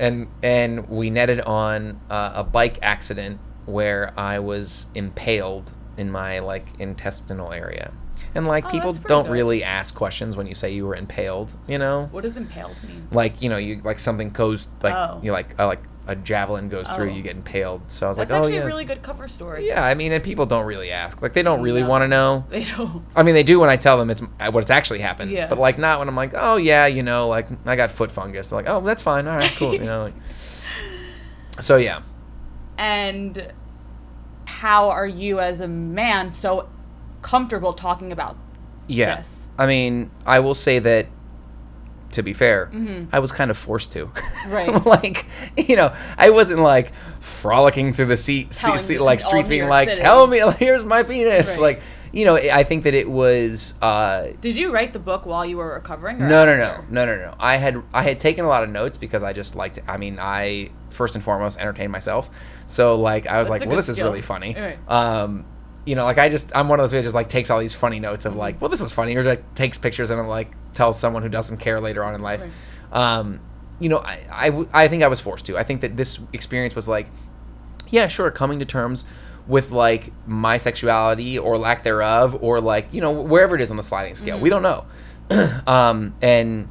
[0.00, 6.40] And and we netted on uh, a bike accident where I was impaled in my
[6.40, 7.92] like intestinal area.
[8.34, 9.32] And like Oh, people don't good.
[9.32, 12.08] really ask questions when you say you were impaled, you know?
[12.10, 13.08] What does impaled mean?
[13.10, 15.20] Like, you know, you like something goes like Oh.
[15.22, 17.14] you like uh, like a javelin goes through, Oh.
[17.14, 17.82] you get impaled.
[17.86, 18.64] So I was That's like, "Oh, actually yes.
[18.64, 19.66] a really good cover story.
[19.68, 21.22] Yeah, I mean, and people don't really ask.
[21.22, 21.88] Like, they don't really No.
[21.88, 22.44] want to know.
[22.50, 23.04] They don't.
[23.14, 25.30] I mean, they do when I tell them it's uh, what's actually happened.
[25.30, 25.46] Yeah.
[25.46, 28.50] But like, not when I'm like, oh yeah, you know, like I got foot fungus.
[28.50, 29.28] They're like, oh, that's fine.
[29.28, 29.72] All right, cool.
[29.72, 30.02] you know.
[30.02, 30.14] Like,
[31.60, 32.00] so yeah,
[32.76, 33.52] And
[34.46, 36.68] how are you as a man so
[37.22, 38.36] comfortable talking about
[38.88, 39.08] yeah.
[39.16, 39.48] Yes.
[39.56, 41.06] I mean, I will say that.
[42.12, 42.70] To be fair,
[43.12, 44.06] I was kind of forced to.
[44.06, 44.50] Mm-hmm.
[44.52, 44.86] Right.
[44.86, 49.28] like, you know, I wasn't like frolicking through the seat, seat, Telling seat like all
[49.28, 50.00] streets being like, City.
[50.02, 51.60] "Tell me, here's my penis." Right.
[51.60, 53.74] Like, you know, I think that it was.
[53.80, 56.18] uh Did you write the book while you were recovering?
[56.18, 57.34] No, no, no, no, no, no.
[57.38, 59.78] I had I had taken a lot of notes because I just liked.
[59.86, 62.28] I mean, I first and foremost entertained myself.
[62.66, 64.54] So like, I was That's like, well, this is really funny.
[64.58, 64.78] Right.
[64.88, 65.44] Um,
[65.84, 67.58] you know, like I just I'm one of those people that just like takes all
[67.58, 70.26] these funny notes of like, well, this was funny, or like takes pictures and then
[70.26, 72.42] like tells someone who doesn't care later on in life.
[72.42, 73.18] Right.
[73.18, 73.40] Um,
[73.78, 75.56] you know, I—I think I was forced to.
[75.56, 77.06] I think that this experience was like,
[77.88, 79.06] yeah, sure, coming to terms
[79.46, 83.78] with like my sexuality or lack thereof, or like you know wherever it is on
[83.78, 84.38] the sliding scale.
[84.38, 84.84] We don't know,
[85.66, 86.68] um, and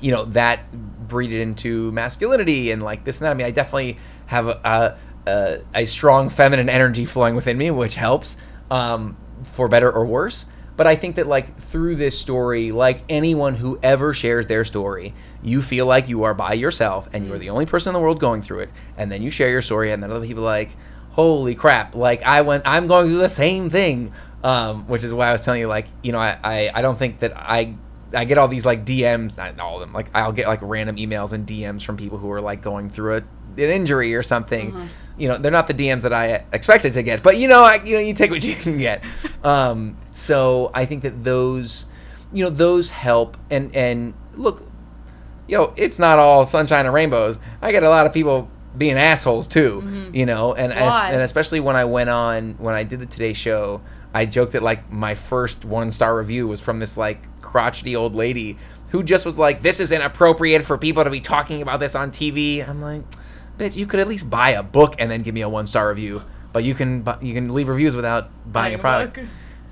[0.00, 0.70] you know that
[1.06, 3.30] breeded into masculinity and like this and that.
[3.30, 7.94] I mean, I definitely have a a, a strong feminine energy flowing within me, which
[7.94, 8.36] helps
[8.70, 10.46] um, for better or worse.
[10.76, 15.14] But I think that like through this story, like anyone who ever shares their story,
[15.42, 18.00] you feel like you are by yourself and you are the only person in the
[18.00, 18.70] world going through it.
[18.96, 20.70] And then you share your story, and then other people are like,
[21.10, 21.94] holy crap!
[21.94, 24.12] Like I went, I'm going through the same thing.
[24.44, 26.98] Um, which is why I was telling you, like, you know, I, I, I don't
[26.98, 27.76] think that I
[28.14, 29.92] I get all these like DMs, not all of them.
[29.92, 33.16] Like I'll get like random emails and DMs from people who are like going through
[33.16, 34.72] a, an injury or something.
[35.18, 37.82] You know, they're not the DMs that I expected to get, but you know, I,
[37.84, 39.04] you know, you take what you can get.
[39.44, 41.86] Um, so I think that those,
[42.32, 43.36] you know, those help.
[43.50, 44.62] And and look,
[45.48, 47.40] yo, it's not all sunshine and rainbows.
[47.60, 48.48] I get a lot of people
[48.78, 51.10] being assholes too, you know, and and, Why?
[51.10, 53.80] and especially when I went on when I did the Today Show,
[54.14, 58.14] I joked that like my first one star review was from this like crotchety old
[58.14, 58.58] lady
[58.90, 62.10] who just was like, "This is inappropriate for people to be talking about this on
[62.10, 63.02] TV." I'm like,
[63.58, 65.88] "Bitch, you could at least buy a book and then give me a one star
[65.88, 69.14] review, but you can bu- you can leave reviews without buying Buying a a product."
[69.16, 69.24] book.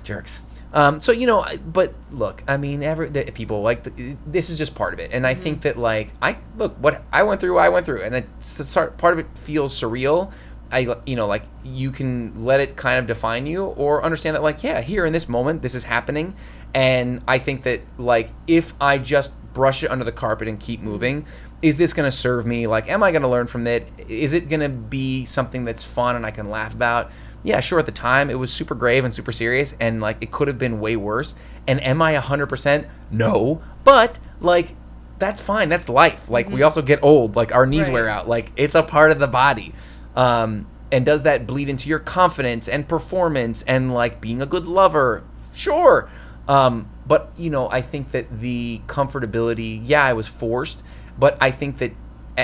[0.03, 0.41] jerks.
[0.73, 4.49] Um, so you know, I- but look, I mean, every the, people like the, this
[4.49, 7.41] is just part of it, and I think that like I look what I went
[7.41, 10.31] through, I went through, and it's a part of it feels surreal.
[10.71, 14.43] I you know like you can let it kind of define you, or understand that
[14.43, 16.35] like yeah, here in this moment, this is happening,
[16.73, 20.79] and I think that like if I just brush it under the carpet and keep
[20.79, 21.25] moving.
[21.61, 22.65] Is this going to serve me?
[22.67, 23.87] Like, am I going to learn from it?
[24.07, 27.11] Is it going to be something that's fun and I can laugh about?
[27.43, 30.29] yeah, sure, at the time it was super grave and super serious, and like it
[30.29, 31.33] could have been way worse.
[31.65, 32.87] And am I 100%?
[33.09, 33.63] No.
[33.83, 34.75] But like,
[35.17, 35.67] that's fine.
[35.67, 36.29] That's life.
[36.29, 37.35] Like we also get old.
[37.35, 37.95] Like our knees Mm-hmm.
[37.95, 38.01] Right.
[38.01, 38.27] wear out.
[38.27, 39.73] Like it's a part of the body.
[40.15, 44.67] Um, and does that bleed into your confidence and performance and like being a good
[44.67, 45.23] lover?
[45.53, 46.11] Sure.
[46.51, 49.81] Um, but you know, I think that the comfortability.
[49.83, 50.83] Yeah, I was forced,
[51.17, 51.91] but I think that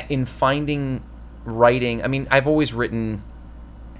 [0.10, 1.04] in finding
[1.46, 2.04] writing.
[2.04, 3.24] I mean, I've always written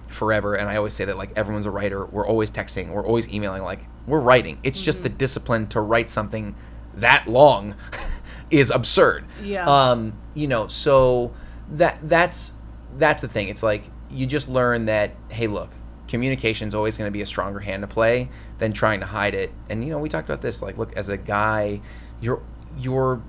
[0.10, 3.28] forever and i always say that like everyone's a writer we're always texting we're always
[3.28, 6.56] emailing like we're writing it's just the discipline to write something
[6.94, 7.76] that long
[8.50, 9.66] is absurd Yeah.
[9.66, 11.34] um you know so
[11.74, 12.54] that that's
[12.98, 15.72] that's the thing it's like you just learn that hey look
[16.08, 19.52] communication's always going to be a stronger hand to play than trying to hide it.
[19.70, 21.82] And you know we talked about this like look as a guy
[22.22, 22.42] you're
[22.78, 23.22] you're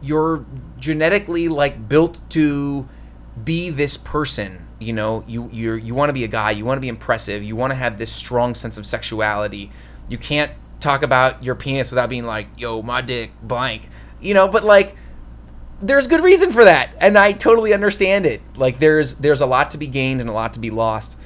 [0.00, 0.44] you're
[0.78, 2.88] genetically like built to
[3.44, 5.24] be this person you know?
[5.28, 7.70] You you you want to be a guy you want to be impressive you want
[7.70, 9.70] to have this strong sense of sexuality.
[10.08, 13.88] You can't talk about your penis without being like yo my dick blank
[14.20, 14.48] you know?
[14.48, 14.96] But like
[15.80, 18.40] there's good reason for that and i totally understand it.
[18.56, 21.18] Like there's there's a lot to be gained and a lot to be lost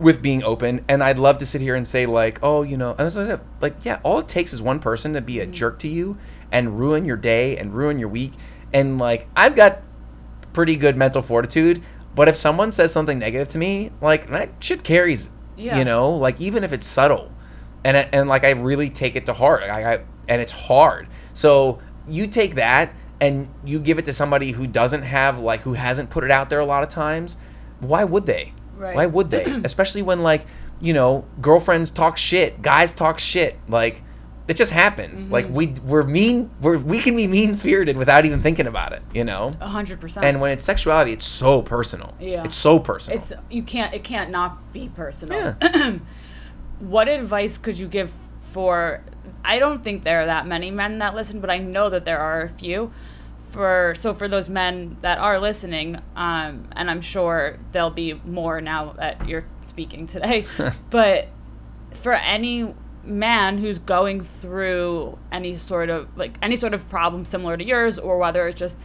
[0.00, 2.90] with being open and i'd love to sit here and say like oh you know
[2.90, 5.38] and that's what I said, like yeah all it takes is one person to be
[5.38, 5.52] a mm-hmm.
[5.52, 6.18] jerk to you
[6.50, 8.32] and ruin your day and ruin your week.
[8.72, 9.82] And like i've got
[10.52, 11.82] pretty good mental fortitude
[12.14, 15.78] but if someone says something negative to me like that shit carries Yeah.
[15.78, 16.10] you know?
[16.10, 17.32] Like even if it's subtle.
[17.84, 19.62] And and like i really take it to heart.
[19.62, 21.08] I, I and it's hard.
[21.34, 25.74] So you take that and you give it to somebody who doesn't have like who
[25.74, 27.36] hasn't put it out there a lot of times
[27.80, 28.96] why would they Right.
[28.96, 30.46] why would they especially when like
[30.80, 34.02] you know girlfriends talk shit guys talk shit like
[34.46, 35.32] it just happens Mm-hmm.
[35.32, 39.02] like we we're mean we're we can be mean spirited without even thinking about it
[39.14, 40.26] you know A hundred percent.
[40.26, 42.44] and when it's sexuality it's so personal Yeah.
[42.44, 45.56] it's so personal it's you can't it can't not be personal.
[45.62, 45.98] yeah
[46.80, 49.02] what advice could you give for
[49.44, 52.18] I don't think there are that many men that listen, but I know that there
[52.18, 52.92] are a few.
[53.54, 58.60] For so for those men that are listening, um, and I'm sure there'll be more
[58.60, 60.44] now that you're speaking today.
[60.90, 61.28] but
[61.92, 67.56] for any man who's going through any sort of like any sort of problem similar
[67.56, 68.76] to yours, or whether it's just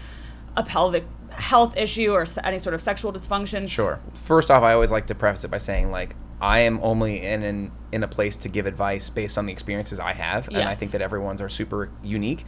[0.55, 3.99] a pelvic health issue or any sort of sexual dysfunction, Sure.
[4.13, 7.41] First off, I always like to preface it by saying like I am only in
[7.41, 10.75] in, in a place to give advice based on the experiences I have, and I
[10.75, 12.45] think that everyone's are super unique.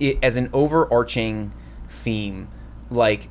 [0.00, 1.52] It, as an overarching
[1.88, 2.48] theme,
[2.90, 3.28] like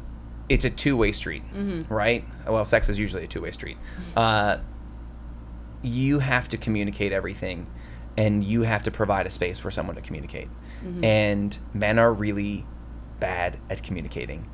[0.49, 1.43] it's a two way street,
[1.89, 2.23] right?
[2.47, 3.78] Well, sex is usually a two way street.
[4.17, 4.60] Uh,
[5.82, 7.67] you have to communicate everything,
[8.17, 10.47] and you have to provide a space for someone to communicate.
[11.02, 12.65] And men are really
[13.19, 14.49] bad at communicating.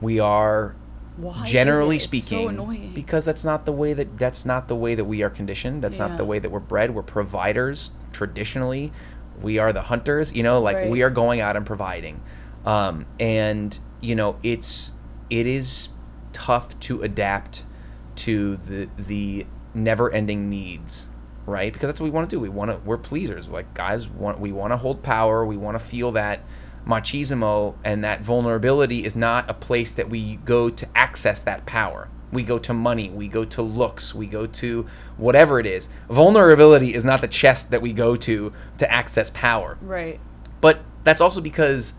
[0.00, 0.74] We are
[1.16, 2.92] Why generally so speaking annoying.
[2.94, 5.98] because that's not the way that that's not the way that we are conditioned that's
[5.98, 8.92] not the way that we're bred we're providers traditionally
[9.40, 10.90] we are the hunters you know like Right.
[10.90, 12.20] we are going out and providing.
[12.64, 14.92] Um, and you know it's
[15.30, 15.88] it is
[16.32, 17.64] tough to adapt
[18.16, 21.08] to the the never ending needs
[21.46, 21.74] right?
[21.74, 22.40] Because that's what we want to do.
[22.40, 23.48] We want to we're pleasers.
[23.48, 25.44] Like guys want we want to hold power.
[25.44, 26.40] We want to feel that
[26.86, 32.08] machismo and that vulnerability is not a place that we go to access that power
[32.34, 36.92] we go to money we go to looks we go to whatever it is vulnerability
[36.94, 40.20] is not the chest that we go to to access power right?
[40.60, 41.94] but that's also because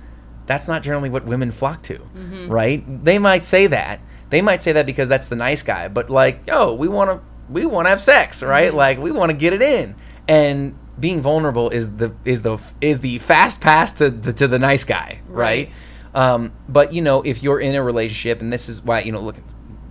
[0.47, 1.99] that's not generally what women flock to,
[2.47, 2.83] right?
[3.03, 3.99] They might say that.
[4.29, 7.19] They might say that because that's the nice guy, but like, yo, we want to
[7.49, 8.73] we want to have sex, right?
[8.73, 9.95] Like we want to get it in.
[10.27, 14.59] And being vulnerable is the is the is the fast pass to the to the
[14.59, 15.69] nice guy, right?
[16.13, 16.33] Right.
[16.33, 19.19] Um, but you know, if you're in a relationship, and this is why you know,
[19.21, 19.37] look,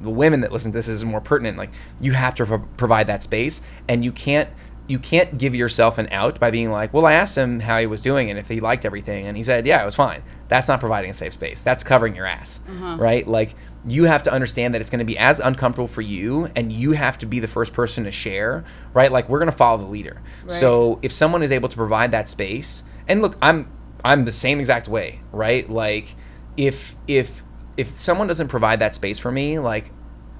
[0.04, 1.58] the women that listen to this is more pertinent.
[1.58, 4.48] Like you have to pro- provide that space, and you can't
[4.86, 7.86] you can't give yourself an out by being like, well, I asked him how he
[7.86, 10.22] was doing and if he liked everything, and he said, yeah, it was fine.
[10.48, 11.62] That's not providing a safe space.
[11.62, 12.96] That's covering your ass, uh-huh.
[12.98, 13.26] right?
[13.26, 13.54] Like
[13.86, 16.92] you have to understand that it's going to be as uncomfortable for you, and you
[16.92, 19.10] have to be the first person to share, right?
[19.10, 20.20] Like we're going to follow the leader.
[20.46, 23.70] So if someone is able to provide that space, and look, I'm
[24.04, 25.68] I'm the same exact way, right?
[25.68, 26.14] Like
[26.56, 27.43] if if
[27.76, 29.90] if someone doesn't provide that space for me, like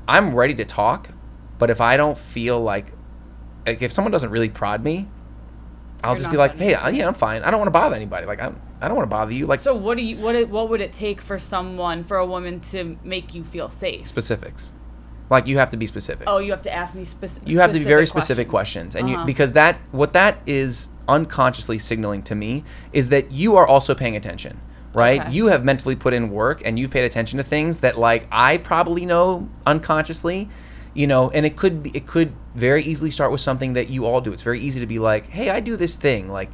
[0.07, 1.09] I'm ready to talk,
[1.59, 2.93] but if I don't feel like
[3.67, 5.09] like if someone doesn't really prod me,
[6.03, 7.43] I'll You're just be like, "Hey, uh, yeah, I'm fine.
[7.43, 8.27] I don't want to bother anybody.
[8.27, 10.69] Like I'm I don't want to bother you." Like So what do you what what
[10.69, 14.07] would it take for someone for a woman to make you feel safe?
[14.07, 14.73] specifics.
[15.31, 16.25] Like you have to be specific.
[16.27, 17.49] Oh, you have to ask me specific.
[17.49, 19.21] you have to be very specific questions, and Uh-huh.
[19.21, 23.95] you because that what that is unconsciously signaling to me is that you are also
[23.95, 24.61] paying attention
[24.95, 25.21] right?
[25.21, 25.33] Okay.
[25.33, 28.59] you have mentally put in work and you've paid attention to things that like i
[28.59, 30.49] probably know unconsciously
[30.95, 34.07] you know and it could be it could very easily start with something that you
[34.07, 34.33] all do.
[34.33, 36.29] It's very easy to be like hey i do this thing.
[36.29, 36.51] Like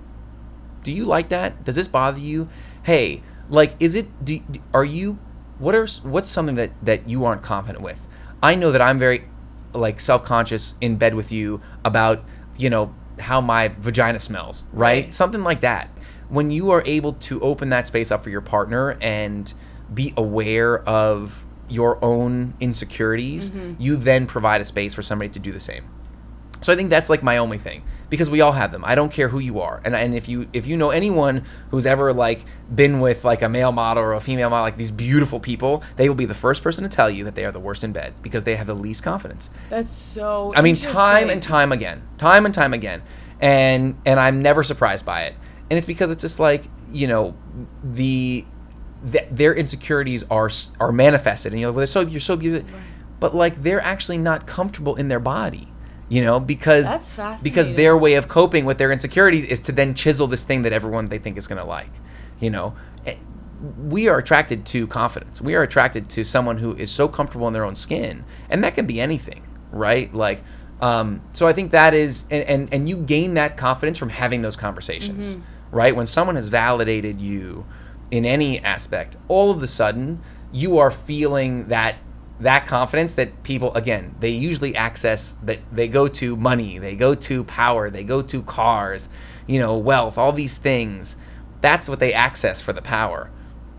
[0.82, 1.62] do you like that?
[1.64, 2.48] Does this bother you?
[2.82, 4.40] Hey like is it do,
[4.72, 5.18] are you
[5.58, 8.06] what are what's something that that you aren't confident with?
[8.42, 9.26] I know that i'm very
[9.74, 12.24] like self-conscious in bed with you about
[12.56, 15.14] you know how my vagina smells right, Right.
[15.14, 15.90] something like that
[16.30, 19.52] when you are able to open that space up for your partner and
[19.92, 23.80] be aware of your own insecurities mm-hmm.
[23.80, 25.84] you then provide a space for somebody to do the same
[26.62, 28.84] so I think that's like my only thing because we all have them.
[28.84, 31.86] I don't care who you are, and and if you if you know anyone who's
[31.86, 35.40] ever like been with like a male model or a female model, like these beautiful
[35.40, 37.82] people, they will be the first person to tell you that they are the worst
[37.82, 39.50] in bed because they have the least confidence.
[39.70, 40.52] That's so.
[40.54, 43.02] I mean, time and time again, time and time again,
[43.40, 45.34] and and I'm never surprised by it.
[45.70, 47.34] And it's because it's just like you know
[47.84, 48.44] the,
[49.10, 52.68] th- their insecurities are are manifested, and you're like, well, they're so you're so beautiful,
[53.20, 55.68] but like they're actually not comfortable in their body,
[56.08, 59.94] you know, because That's because their way of coping with their insecurities is to then
[59.94, 61.92] chisel this thing that everyone they think is gonna like,
[62.40, 62.74] you know.
[63.06, 63.14] Eh,
[63.88, 65.40] We are attracted to confidence.
[65.40, 68.74] We are attracted to someone who is so comfortable in their own skin, and that
[68.74, 70.12] can be anything, right?
[70.14, 70.42] Like,
[70.80, 74.40] um, so I think that is, and, and and you gain that confidence from having
[74.42, 75.36] those conversations,
[75.70, 75.94] right?
[75.94, 77.66] When someone has validated you
[78.10, 80.20] in any aspect, all of a sudden
[80.52, 81.96] you are feeling that
[82.40, 87.14] that confidence that people again they usually access that they go to money they go
[87.14, 89.10] to power they go to cars
[89.46, 91.16] you know wealth all these things
[91.60, 93.30] that's what they access for the power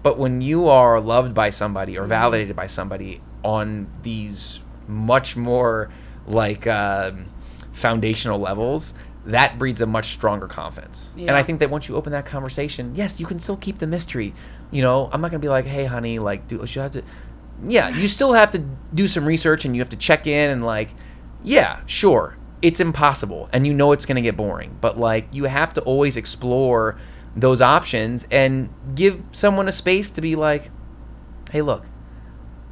[0.04, 5.92] but when you are loved by somebody or validated by somebody on these much more
[6.28, 7.26] like um,
[7.72, 8.94] foundational levels
[9.26, 11.14] that breeds a much stronger confidence.
[11.18, 13.88] And i think that once you open that conversation yes you can still keep the
[13.88, 14.34] mystery.
[14.72, 17.04] You know i'm not gonna be like hey honey like do should I have to
[17.64, 18.60] yeah you still have to
[18.94, 20.90] do some research and you have to check in and like
[21.44, 25.74] yeah sure it's impossible and you know it's gonna get boring but like you have
[25.76, 26.98] to always explore
[27.36, 30.70] those options and give someone a space to be like
[31.52, 31.86] hey look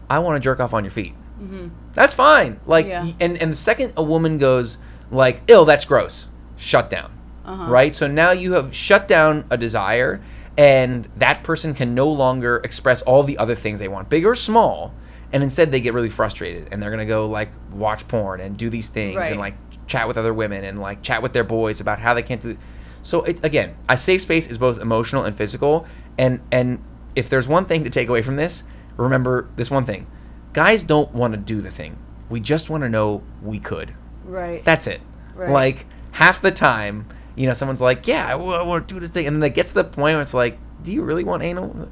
[0.09, 1.13] i want to jerk off on your feet.
[1.39, 1.67] Mm-hmm.
[1.93, 2.59] That's fine.
[2.65, 3.05] Like Yeah.
[3.19, 4.77] and and the second a woman goes
[5.11, 6.27] like ill that's gross
[6.59, 7.11] shut down
[7.45, 7.65] uh-huh.
[7.71, 10.21] right so now you have shut down a desire
[10.57, 14.35] and that person can no longer express all the other things they want big or
[14.35, 14.93] small
[15.31, 18.69] and instead they get really frustrated and they're gonna go like watch porn and do
[18.69, 19.31] these things Right.
[19.31, 19.55] and like
[19.87, 22.57] chat with other women and like chat with their boys about how they can't do
[23.01, 26.83] so it again a safe space is both emotional and physical and and
[27.15, 28.63] if there's one thing to take away from this
[28.97, 30.05] remember this one thing
[30.51, 31.97] guys don't want to do the thing
[32.29, 33.95] we just want to know we could
[34.25, 34.63] Right.
[34.63, 35.01] that's it.
[35.33, 35.49] Right.
[35.49, 39.27] Like half the time, you know, someone's like, "Yeah, I want to do this thing,"
[39.27, 41.89] and then it gets to the point where it's like, "Do you really want anal?"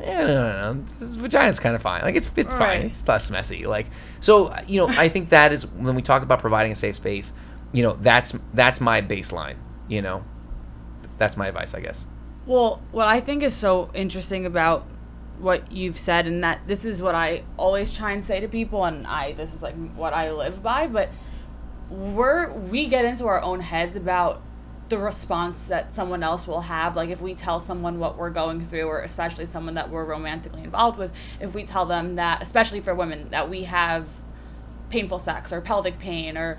[0.00, 0.84] Yeah, no, no, no.
[1.00, 2.02] Vagina's kind of fine.
[2.02, 2.78] Like it's it's Right.
[2.78, 2.82] fine.
[2.82, 3.66] It's less messy.
[3.66, 3.86] Like
[4.20, 7.32] so, you know, I think that is when we talk about providing a safe space.
[7.72, 9.56] You know, that's that's my baseline.
[9.88, 10.24] You know,
[11.18, 12.06] that's my advice, I guess.
[12.46, 14.86] Well, what I think is so interesting about
[15.38, 18.84] what you've said, and that this is what I always try and say to people,
[18.84, 21.10] and I this is like what I live by, but
[21.90, 24.42] we're we get into our own heads about
[24.88, 26.96] the response that someone else will have.
[26.96, 30.62] Like if we tell someone what we're going through or especially someone that we're romantically
[30.62, 34.08] involved with if we tell them that especially for women that we have
[34.90, 36.58] painful sex or pelvic pain or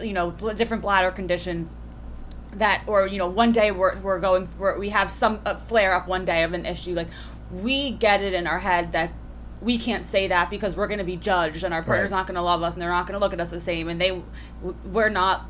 [0.00, 1.74] you know different bladder conditions
[2.52, 6.06] that or you know one day we're, we're going we're, we have some flare up
[6.06, 7.08] one day of an issue like
[7.50, 9.12] we get it in our head that
[9.62, 12.18] we can't say that because we're going to be judged and our partner's Right.
[12.18, 13.88] not going to love us and they're not going to look at us the same
[13.88, 14.22] and they
[14.84, 15.46] we're not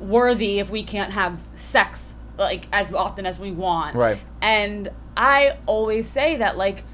[0.00, 4.18] worthy if we can't have sex like as often as we want Right.
[4.40, 6.84] and i always say that like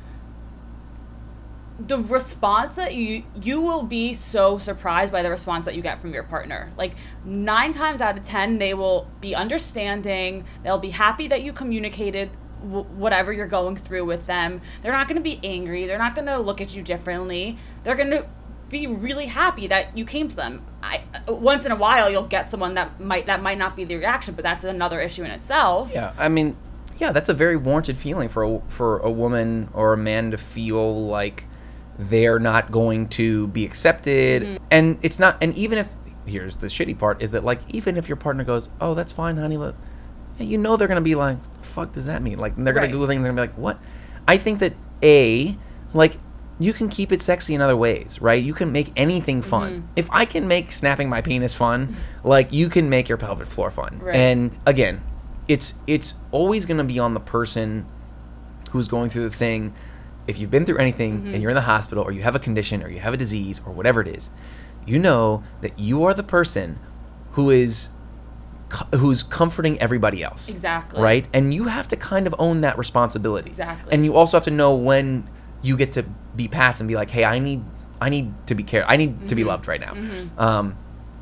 [1.78, 6.00] the response that you you will be so surprised by the response that you get
[6.00, 10.90] from your partner like nine times out of ten they will be understanding they'll be
[10.90, 12.30] happy that you communicated
[12.64, 16.14] w- whatever you're going through with them they're not going to be angry they're not
[16.14, 17.58] going to look at you differently.
[17.82, 18.26] They're going to
[18.70, 20.62] be really happy that you came to them.
[20.82, 23.84] I, uh, once in a while you'll get someone that might that might not be
[23.84, 25.92] the reaction but that's another issue in itself.
[25.92, 26.56] Yeah, I mean,
[26.98, 30.38] yeah, that's a very warranted feeling for a, for a woman or a man to
[30.38, 31.46] feel like
[31.98, 34.64] they're not going to be accepted, mm-hmm.
[34.70, 35.36] and it's not.
[35.40, 35.92] And even if
[36.26, 39.36] here's the shitty part is that like even if your partner goes, oh, that's fine,
[39.36, 39.76] honey, but
[40.38, 41.38] you know they're gonna be like,
[41.74, 42.38] fuck does that mean?
[42.38, 42.92] Like they're gonna Right.
[42.92, 43.78] Google things, they're gonna be like, what?
[44.26, 45.56] I think that a
[45.92, 46.16] like
[46.58, 48.42] you can keep it sexy in other ways, right?
[48.42, 49.72] You can make anything fun.
[49.72, 49.86] Mm-hmm.
[49.96, 52.28] If I can make snapping my penis fun, mm-hmm.
[52.28, 53.98] like you can make your pelvic floor fun.
[54.00, 54.14] Right.
[54.14, 55.02] And again,
[55.48, 57.86] it's it's always going to be on the person
[58.70, 59.74] who's going through the thing.
[60.26, 61.34] If you've been through anything mm-hmm.
[61.34, 63.60] and you're in the hospital or you have a condition or you have a disease
[63.66, 64.30] or whatever it is,
[64.86, 66.78] you know that you are the person
[67.32, 67.90] who is
[68.94, 70.48] who's comforting everybody else.
[70.48, 71.00] Exactly.
[71.00, 71.28] Right?
[71.32, 73.50] And you have to kind of own that responsibility.
[73.50, 73.92] Exactly.
[73.92, 75.28] And you also have to know when
[75.62, 76.02] you get to
[76.36, 77.62] be past and be like, "Hey, I need
[78.00, 78.84] I need to be cared.
[78.88, 79.94] I need to be loved right now."
[80.38, 80.76] Um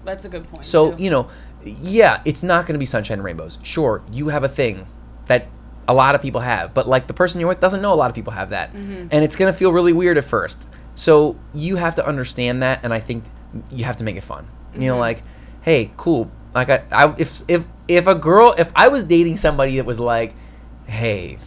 [0.05, 0.65] That's a good point.
[0.65, 1.03] so, too.
[1.03, 1.29] you know,
[1.65, 3.59] yeah, it's not going to be sunshine and rainbows.
[3.63, 4.87] Sure, you have a thing
[5.27, 5.47] that
[5.87, 8.09] a lot of people have, but like the person you're with doesn't know a lot
[8.11, 8.73] of people have that.
[8.73, 9.09] Mm-hmm.
[9.13, 10.67] And it's going to feel really weird at first.
[10.95, 13.25] So, you have to understand that and I think
[13.71, 14.47] you have to make it fun.
[14.75, 14.87] You Mm-hmm.
[14.89, 15.23] know, like,
[15.63, 16.31] hey, cool.
[16.55, 20.01] Like I, I if if if a girl if I was dating somebody that was
[20.01, 20.35] like,
[20.87, 21.39] "Hey,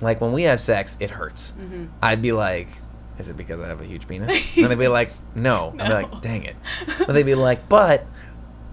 [0.00, 1.86] like when we have sex, it hurts." Mm-hmm.
[2.02, 2.68] I'd be like,
[3.20, 4.30] is it because I have a huge penis?
[4.56, 5.74] And they'd be like, no.
[5.78, 6.56] I'd be like, dang it.
[6.98, 8.06] But they'd be like, but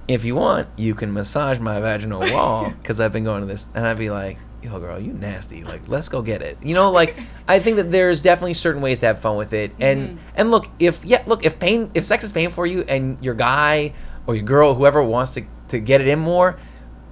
[0.07, 3.67] if you want, you can massage my vaginal wall because I've been going to this.
[3.75, 5.63] And I'd be like, yo, girl, you nasty.
[5.63, 6.57] Like, let's go get it.
[6.63, 7.15] You know, like,
[7.47, 9.73] I think that there's definitely certain ways to have fun with it.
[9.79, 13.23] And and look, if yeah, look, if pain, if sex is pain for you, and
[13.23, 13.93] your guy
[14.25, 16.57] or your girl, whoever wants to to get it in more,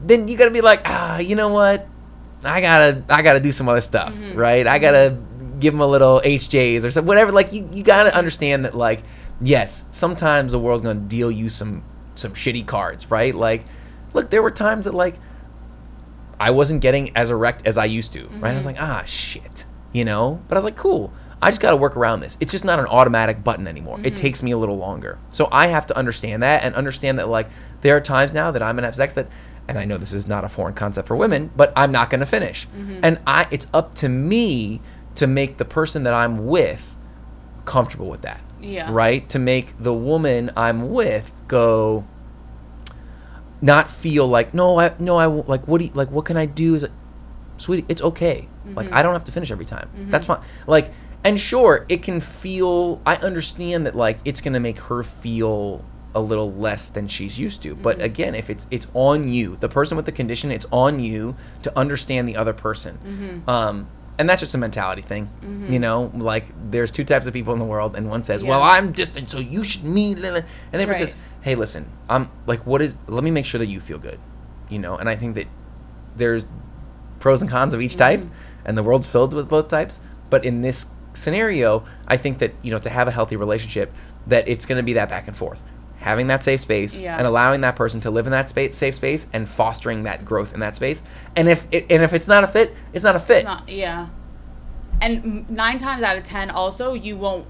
[0.02, 1.88] then you gotta be like, ah, you know what?
[2.44, 4.68] I gotta I gotta do some other stuff, right?
[4.68, 5.18] I gotta
[5.60, 7.32] give them a little HJs or something, whatever.
[7.32, 9.02] Like you, you gotta understand that like
[9.42, 11.84] yes, sometimes the world's gonna deal you some
[12.16, 13.34] some shitty cards, right?
[13.36, 13.66] Like,
[14.14, 15.16] look, there were times that like
[16.40, 18.54] I wasn't getting as erect as I used to, right?
[18.54, 20.44] I was like, ah, shit, you know.
[20.48, 21.14] But I was like, cool.
[21.46, 22.38] I just got to work around this.
[22.40, 24.00] It's just not an automatic button anymore.
[24.00, 24.16] It mm-hmm.
[24.16, 25.20] takes me a little longer.
[25.30, 27.48] So I have to understand that and understand that like
[27.82, 29.28] there are times now that I'm gonna have sex that,
[29.68, 32.26] and I know this is not a foreign concept for women, but I'm not gonna
[32.26, 32.68] finish.
[32.70, 33.00] Mm-hmm.
[33.04, 34.82] And I, it's up to me
[35.16, 36.98] to make the person that I'm with
[37.66, 38.42] comfortable with that.
[38.60, 38.90] Yeah.
[38.92, 39.30] Right?
[39.30, 42.06] To make the woman I'm with go
[43.62, 46.38] not feel like no I no I won't like what do you, like what can
[46.38, 46.92] I do is like
[47.58, 48.96] sweetie it's okay like mm-hmm.
[48.96, 50.92] I don't have to finish every time that's fine like
[51.26, 56.22] and sure it can feel I understand that like it's gonna make her feel a
[56.22, 57.76] little less than she's used to.
[57.76, 61.36] But again if it's it's on you the person with the condition it's on you
[61.64, 63.44] to understand the other person.
[63.48, 65.30] Um and that's just a mentality thing
[65.70, 66.10] you know?
[66.16, 69.28] Like there's two types of people in the world and one says well i'm distant
[69.30, 70.96] so you should me and the other Right.
[70.96, 74.20] says hey listen i'm like what is let me make sure that you feel good
[74.70, 74.96] you know?
[74.96, 75.48] And i think that
[76.16, 76.46] there's
[77.20, 78.66] pros and cons of each type Mm-hmm.
[78.68, 80.00] and the world's filled with both types.
[80.30, 83.94] But in this scenario i think that you know to have a healthy relationship
[84.28, 85.62] that it's going to be that back and forth
[85.98, 87.18] having that safe space Yeah.
[87.18, 90.54] and allowing that person to live in that space safe space and fostering that growth
[90.54, 91.02] in that space
[91.36, 94.10] and if it, and if it's not a fit it's not a fit Not, yeah.
[95.02, 97.46] And nine times out of ten, also, you won't,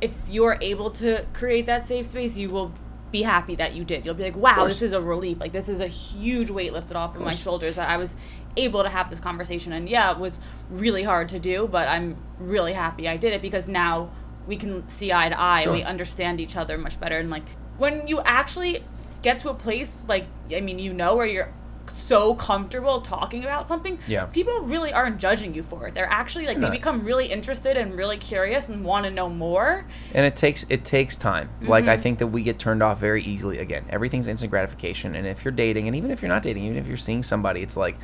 [0.00, 2.72] if you're able to create that safe space, you will
[3.12, 4.04] be happy that you did.
[4.06, 5.38] You'll be like, wow, this is a relief.
[5.38, 8.14] Like, this is a huge weight lifted off of, my shoulders that I was
[8.56, 9.72] able to have this conversation.
[9.72, 10.38] And yeah, it was
[10.70, 14.10] really hard to do, but I'm really happy I did it because now
[14.46, 15.72] we can see eye to eye Sure.
[15.72, 17.18] and we understand each other much better.
[17.18, 17.44] And like,
[17.78, 18.84] when you actually
[19.22, 21.52] get to a place, like, I mean, you know, where you're
[21.92, 24.26] so comfortable talking about something, Yeah.
[24.26, 25.94] people really aren't judging you for it.
[25.94, 29.28] They're actually like They're they become really interested and really curious and want to know
[29.28, 29.84] more.
[30.14, 31.90] and it takes it takes time like Mm-hmm.
[31.90, 35.44] i think that we get turned off very easily again everything's instant gratification and if
[35.44, 37.96] you're dating and even if you're not dating even if you're seeing somebody it's like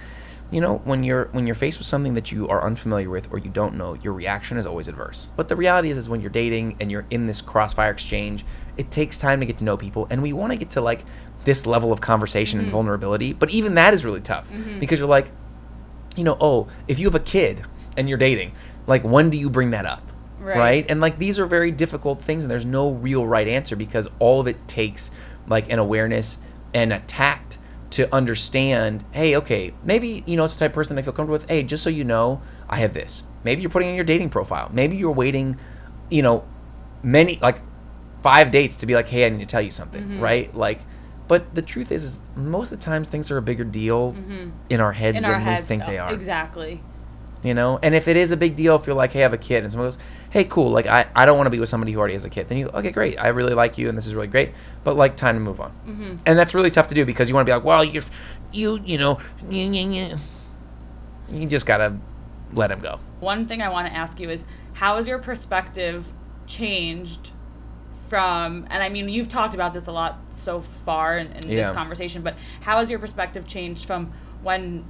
[0.53, 3.39] you know when you're when you're faced with something that you are unfamiliar with or
[3.39, 6.31] you don't know your reaction is always adverse but the reality is is when you're
[6.31, 8.45] dating and you're in this crossfire exchange
[8.77, 11.05] it takes time to get to know people and we want to get to like
[11.45, 12.65] this level of conversation Mm-hmm.
[12.67, 15.33] and vulnerability but even that is really tough because you're like
[16.17, 17.65] you know oh if you have a kid
[17.97, 18.53] and you're dating
[18.87, 20.03] like when do you bring that up
[20.39, 20.59] Right.
[20.59, 20.87] right?
[20.89, 24.41] And like these are very difficult things, and there's no real right answer because all
[24.41, 25.13] of it takes
[25.47, 26.37] like an awareness
[26.75, 27.42] and a tact
[27.93, 29.05] to understand.
[29.13, 31.49] Hey, okay, maybe you know it's the type of person I feel comfortable with.
[31.49, 33.25] Hey, just so you know, I have this.
[33.45, 34.71] Maybe you're putting in your dating profile.
[34.73, 35.57] Maybe you're waiting,
[36.11, 36.45] you know,
[37.03, 37.61] many like
[38.23, 40.21] five dates to be like, hey, I need to tell you something, Mm-hmm.
[40.21, 40.55] right?
[40.55, 40.81] Like.
[41.29, 44.15] But the truth is, is most of the times things are a bigger deal
[44.69, 45.25] in our heads Mm-hmm.
[45.25, 46.83] In than our heads, we think they oh, are Exactly.
[47.43, 49.33] You know and if it is a big deal if you're like hey i have
[49.33, 49.99] a kid and someone goes
[50.31, 52.31] hey cool like i, I don't want to be with somebody who already has a
[52.31, 54.53] kid then you go, okay great i really like you and this is really great
[54.85, 56.17] but like time to move on Mm-hmm.
[56.27, 58.03] and that's really tough to do because you want to be like well you
[58.53, 59.19] you you know
[59.51, 60.17] you, you,
[61.31, 61.97] you just gotta
[62.53, 66.13] let him go One thing I want to ask you is how has your perspective
[66.47, 67.31] changed
[68.09, 71.67] from and I mean you've talked about this a lot so far in, in Yeah.
[71.69, 74.13] this conversation, but how has your perspective changed from
[74.43, 74.85] when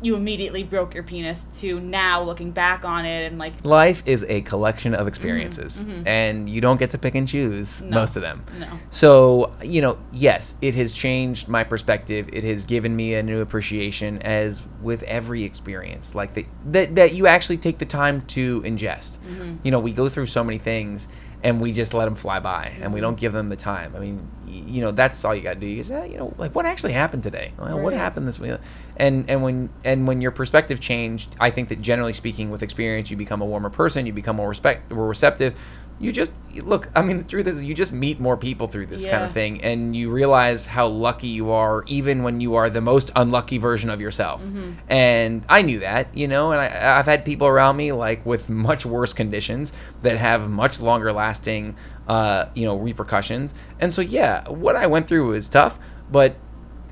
[0.00, 4.24] you immediately broke your penis to now looking back on it and like life is
[4.28, 6.06] a collection of mm-hmm, experiences mm-hmm.
[6.06, 7.90] and you don't get to pick and choose Mm-hmm.
[7.90, 7.96] No.
[8.00, 8.66] most of them no.
[8.90, 12.28] So, you know, yes, it has changed my perspective.
[12.32, 17.14] It has given me a new appreciation as with every experience, like the, that that
[17.14, 19.18] you actually take the time to ingest.
[19.18, 19.56] Mm-hmm.
[19.64, 21.08] You know, we go through so many things
[21.42, 23.94] and we just let them fly by and we don't give them the time.
[23.94, 25.66] I mean, y- you know, that's all you got to do.
[25.66, 27.52] You say, you know, like what actually happened today?
[27.58, 28.58] Like, What happened this week?
[28.98, 33.10] And and when and when your perspective changed, I think that generally speaking, with experience,
[33.10, 34.06] you become a warmer person.
[34.06, 35.56] You become more respect, more receptive.
[36.00, 36.88] You just look.
[36.94, 39.62] I mean, the truth is, you just meet more people through this kind of thing,
[39.62, 43.90] and you realize how lucky you are, even when you are the most unlucky version
[43.90, 44.40] of yourself.
[44.88, 48.48] And I knew that, you know, and I, I've had people around me like with
[48.48, 49.72] much worse conditions
[50.02, 51.74] that have much longer lasting,
[52.06, 53.52] uh, you know, repercussions.
[53.80, 55.80] And so, yeah, what I went through was tough,
[56.12, 56.36] but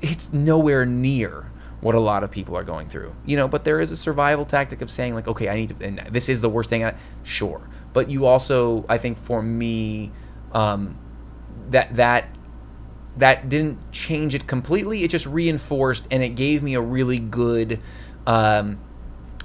[0.01, 1.46] it's nowhere near
[1.87, 3.47] what a lot of people are going through, you know.
[3.47, 6.27] But there is a survival tactic of saying like, okay, I need to, and this
[6.27, 6.83] is the worst thing.
[6.83, 7.61] I, sure,
[7.93, 10.11] but you also, I think, for me,
[10.51, 10.99] um,
[11.69, 12.25] that that
[13.15, 15.05] that didn't change it completely.
[15.05, 17.79] It just reinforced and it gave me a really good,
[18.27, 18.79] um,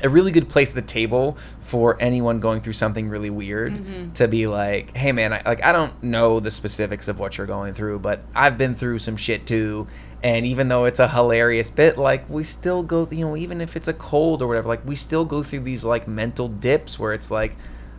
[0.03, 3.72] a really good place at the table for anyone going through something really weird
[4.16, 7.47] to be like, hey man, I, like I don't know the specifics of what you're
[7.47, 9.86] going through, but I've been through some shit too.
[10.23, 13.75] And even though it's a hilarious bit, like we still go, you know, even if
[13.77, 17.12] it's a cold or whatever, like we still go through these like mental dips where
[17.12, 17.57] it's like,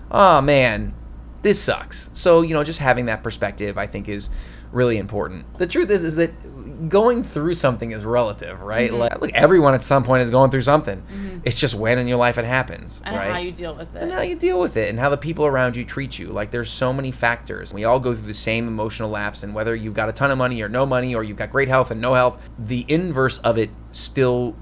[0.10, 0.94] oh man,
[1.42, 2.10] this sucks.
[2.14, 4.30] So, you know, just having that perspective I think is
[4.74, 5.58] really important.
[5.60, 8.90] The truth is is that going through something is relative, right?
[8.90, 9.00] Mm-hmm.
[9.00, 11.04] Like look, everyone at some point is going through something.
[11.44, 13.32] It's just when in your life it happens, and right?
[13.32, 15.46] how you deal with it, and how you deal with it and how the people
[15.46, 16.28] around you treat you.
[16.28, 17.74] Like there's so many factors.
[17.74, 20.38] We all go through the same emotional lapse and whether you've got a ton of
[20.38, 23.58] money or no money or you've got great health and no health, the inverse of
[23.58, 24.56] it still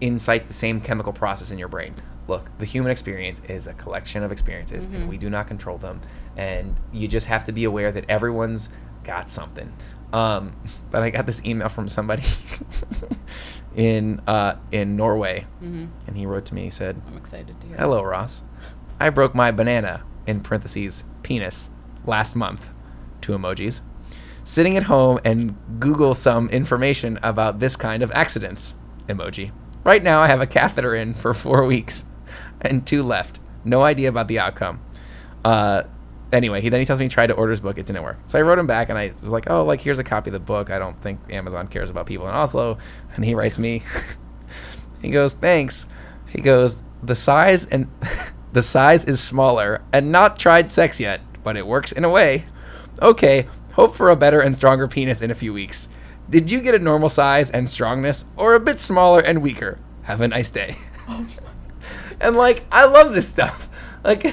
[0.00, 1.94] incites the same chemical process in your brain.
[2.26, 6.00] Look, the human experience is a collection of experiences and we do not control them.
[6.36, 8.70] And you just have to be aware that everyone's
[9.04, 9.72] got something.
[10.12, 10.56] Um,
[10.90, 12.22] but I got this email from somebody
[13.76, 15.86] in uh, in Norway, Mm-hmm.
[16.06, 16.62] and he wrote to me.
[16.64, 17.76] He said, I'm excited to hear.
[17.76, 18.06] Hello, this.
[18.10, 18.44] Ross.
[19.00, 21.70] I broke my banana, in parentheses, penis,
[22.04, 22.70] last month.
[23.20, 23.82] Two emojis.
[24.44, 28.76] Sitting at home and Google some information about this kind of accidents.
[29.08, 29.50] Emoji.
[29.84, 32.04] Right now, I have a catheter in for four weeks
[32.60, 33.40] and two left.
[33.64, 34.80] No idea about the outcome.
[35.44, 35.84] Uh,
[36.32, 37.78] anyway, he then he tells me he tried to order his book.
[37.78, 38.18] It didn't work.
[38.26, 40.32] So I wrote him back and I was like, oh, like, here's a copy of
[40.32, 40.70] the book.
[40.70, 42.78] I don't think Amazon cares about people in Oslo.
[43.14, 43.82] And he writes me,
[45.02, 45.88] he goes, thanks.
[46.28, 47.88] He goes, the size and
[48.52, 52.44] the size is smaller and not tried sex yet, but it works in a way.
[53.02, 55.88] Okay, hope for a better and stronger penis in a few weeks.
[56.30, 59.78] Did you get a normal size and strongness or a bit smaller and weaker?
[60.02, 60.76] Have a nice day.
[61.08, 61.26] Oh
[62.20, 63.68] and like, I love this stuff.
[64.04, 64.24] Like,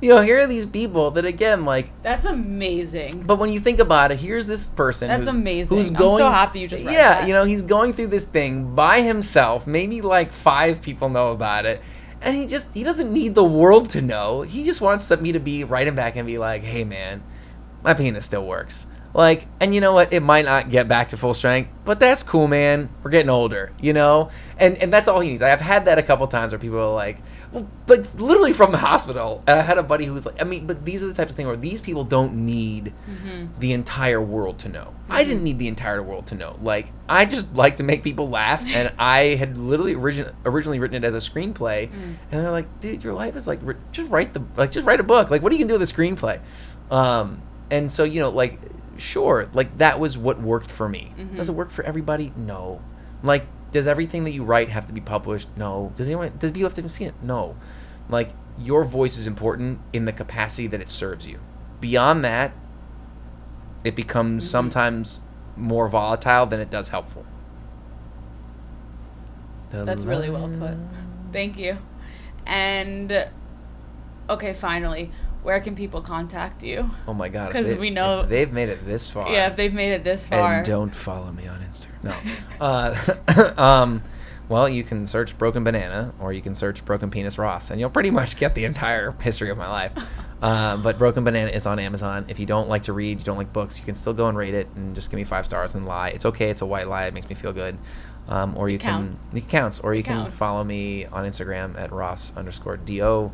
[0.00, 3.24] you know, here are these people that again, like, That's amazing.
[3.26, 5.08] but when you think about it, here's this person.
[5.08, 5.76] That's who's, amazing.
[5.76, 6.18] Who's I'm going?
[6.18, 7.26] so happy you just read Yeah, that.
[7.28, 9.66] you know, he's going through this thing by himself.
[9.66, 11.80] Maybe like five people know about it,
[12.22, 14.42] and he just he doesn't need the world to know.
[14.42, 17.22] He just wants me to be him back and be like, "Hey, man,
[17.82, 20.12] my penis still works." Like, and you know what?
[20.12, 22.88] It might not get back to full strength, but that's cool, man.
[23.02, 25.42] We're getting older, you know, and and that's all he needs.
[25.42, 27.18] I've had that a couple times where people are like,
[27.50, 30.44] well, like literally from the hospital, and I had a buddy who was like, I
[30.44, 33.46] mean, but these are the types of things where these people don't need mm-hmm.
[33.58, 34.94] the entire world to know.
[35.08, 35.30] I mm-hmm.
[35.30, 36.56] didn't need the entire world to know.
[36.60, 41.02] Like, I just like to make people laugh, and I had literally origin- originally written
[41.02, 41.92] it as a screenplay, mm.
[41.92, 45.04] and they're like, dude, your life is like, just write the like, just write a
[45.04, 45.30] book.
[45.30, 46.40] Like, what are you gonna do with a screenplay?
[46.92, 47.42] Um,
[47.72, 48.60] and so you know, like,
[49.00, 51.12] sure, like that was what worked for me.
[51.16, 51.36] Mm-hmm.
[51.36, 52.32] Does it work for everybody?
[52.36, 52.80] No.
[53.22, 55.48] Like, does everything that you write have to be published?
[55.56, 55.92] No.
[55.96, 56.32] Does anyone?
[56.38, 57.14] Does people have to see it?
[57.22, 57.56] No.
[58.08, 61.38] Like, your voice is important in the capacity that it serves you.
[61.80, 62.52] Beyond that,
[63.84, 64.50] it becomes mm-hmm.
[64.50, 65.20] sometimes
[65.56, 67.24] more volatile than it does helpful.
[69.70, 70.76] The That's really well put.
[71.32, 71.78] Thank you.
[72.46, 73.28] And
[74.28, 75.12] okay, finally,
[75.42, 76.90] where can people contact you?
[77.06, 77.52] Oh my god!
[77.52, 79.30] Because we know- they've made it this far.
[79.30, 80.54] Yeah, if they've made it this far.
[80.58, 82.02] And don't follow me on Instagram.
[82.02, 82.14] No.
[82.60, 84.02] uh, um,
[84.48, 87.90] well, you can search Broken Banana or you can search Broken Penis Ross, and you'll
[87.90, 89.92] pretty much get the entire history of my life.
[90.40, 92.24] Uh, but Broken Banana is on Amazon.
[92.28, 94.38] If you don't like to read, you don't like books, you can still go and
[94.38, 96.08] rate it and just give me five stars and lie.
[96.08, 96.48] It's okay.
[96.48, 97.04] It's a white lie.
[97.04, 97.76] It makes me feel good.
[98.26, 99.26] Um, or you can counts.
[99.34, 99.80] it counts.
[99.80, 100.34] Or you It can counts.
[100.34, 103.32] follow me on Instagram at Ross underscore Do.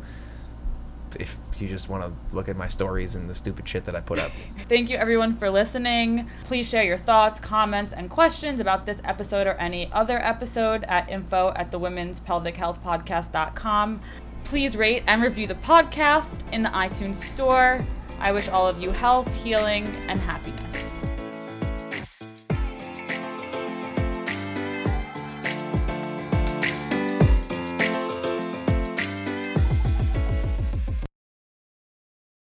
[1.15, 4.01] If you just want to look at my stories and the stupid shit that I
[4.01, 4.31] put up.
[4.69, 6.29] Thank you everyone for listening.
[6.45, 11.09] Please share your thoughts, comments, and questions about this episode or any other episode at
[11.09, 14.01] info at the women's pelvic health podcast.com.
[14.43, 17.85] Please rate and review the podcast in the iTunes store.
[18.19, 20.96] I wish all of you health, healing, and happiness.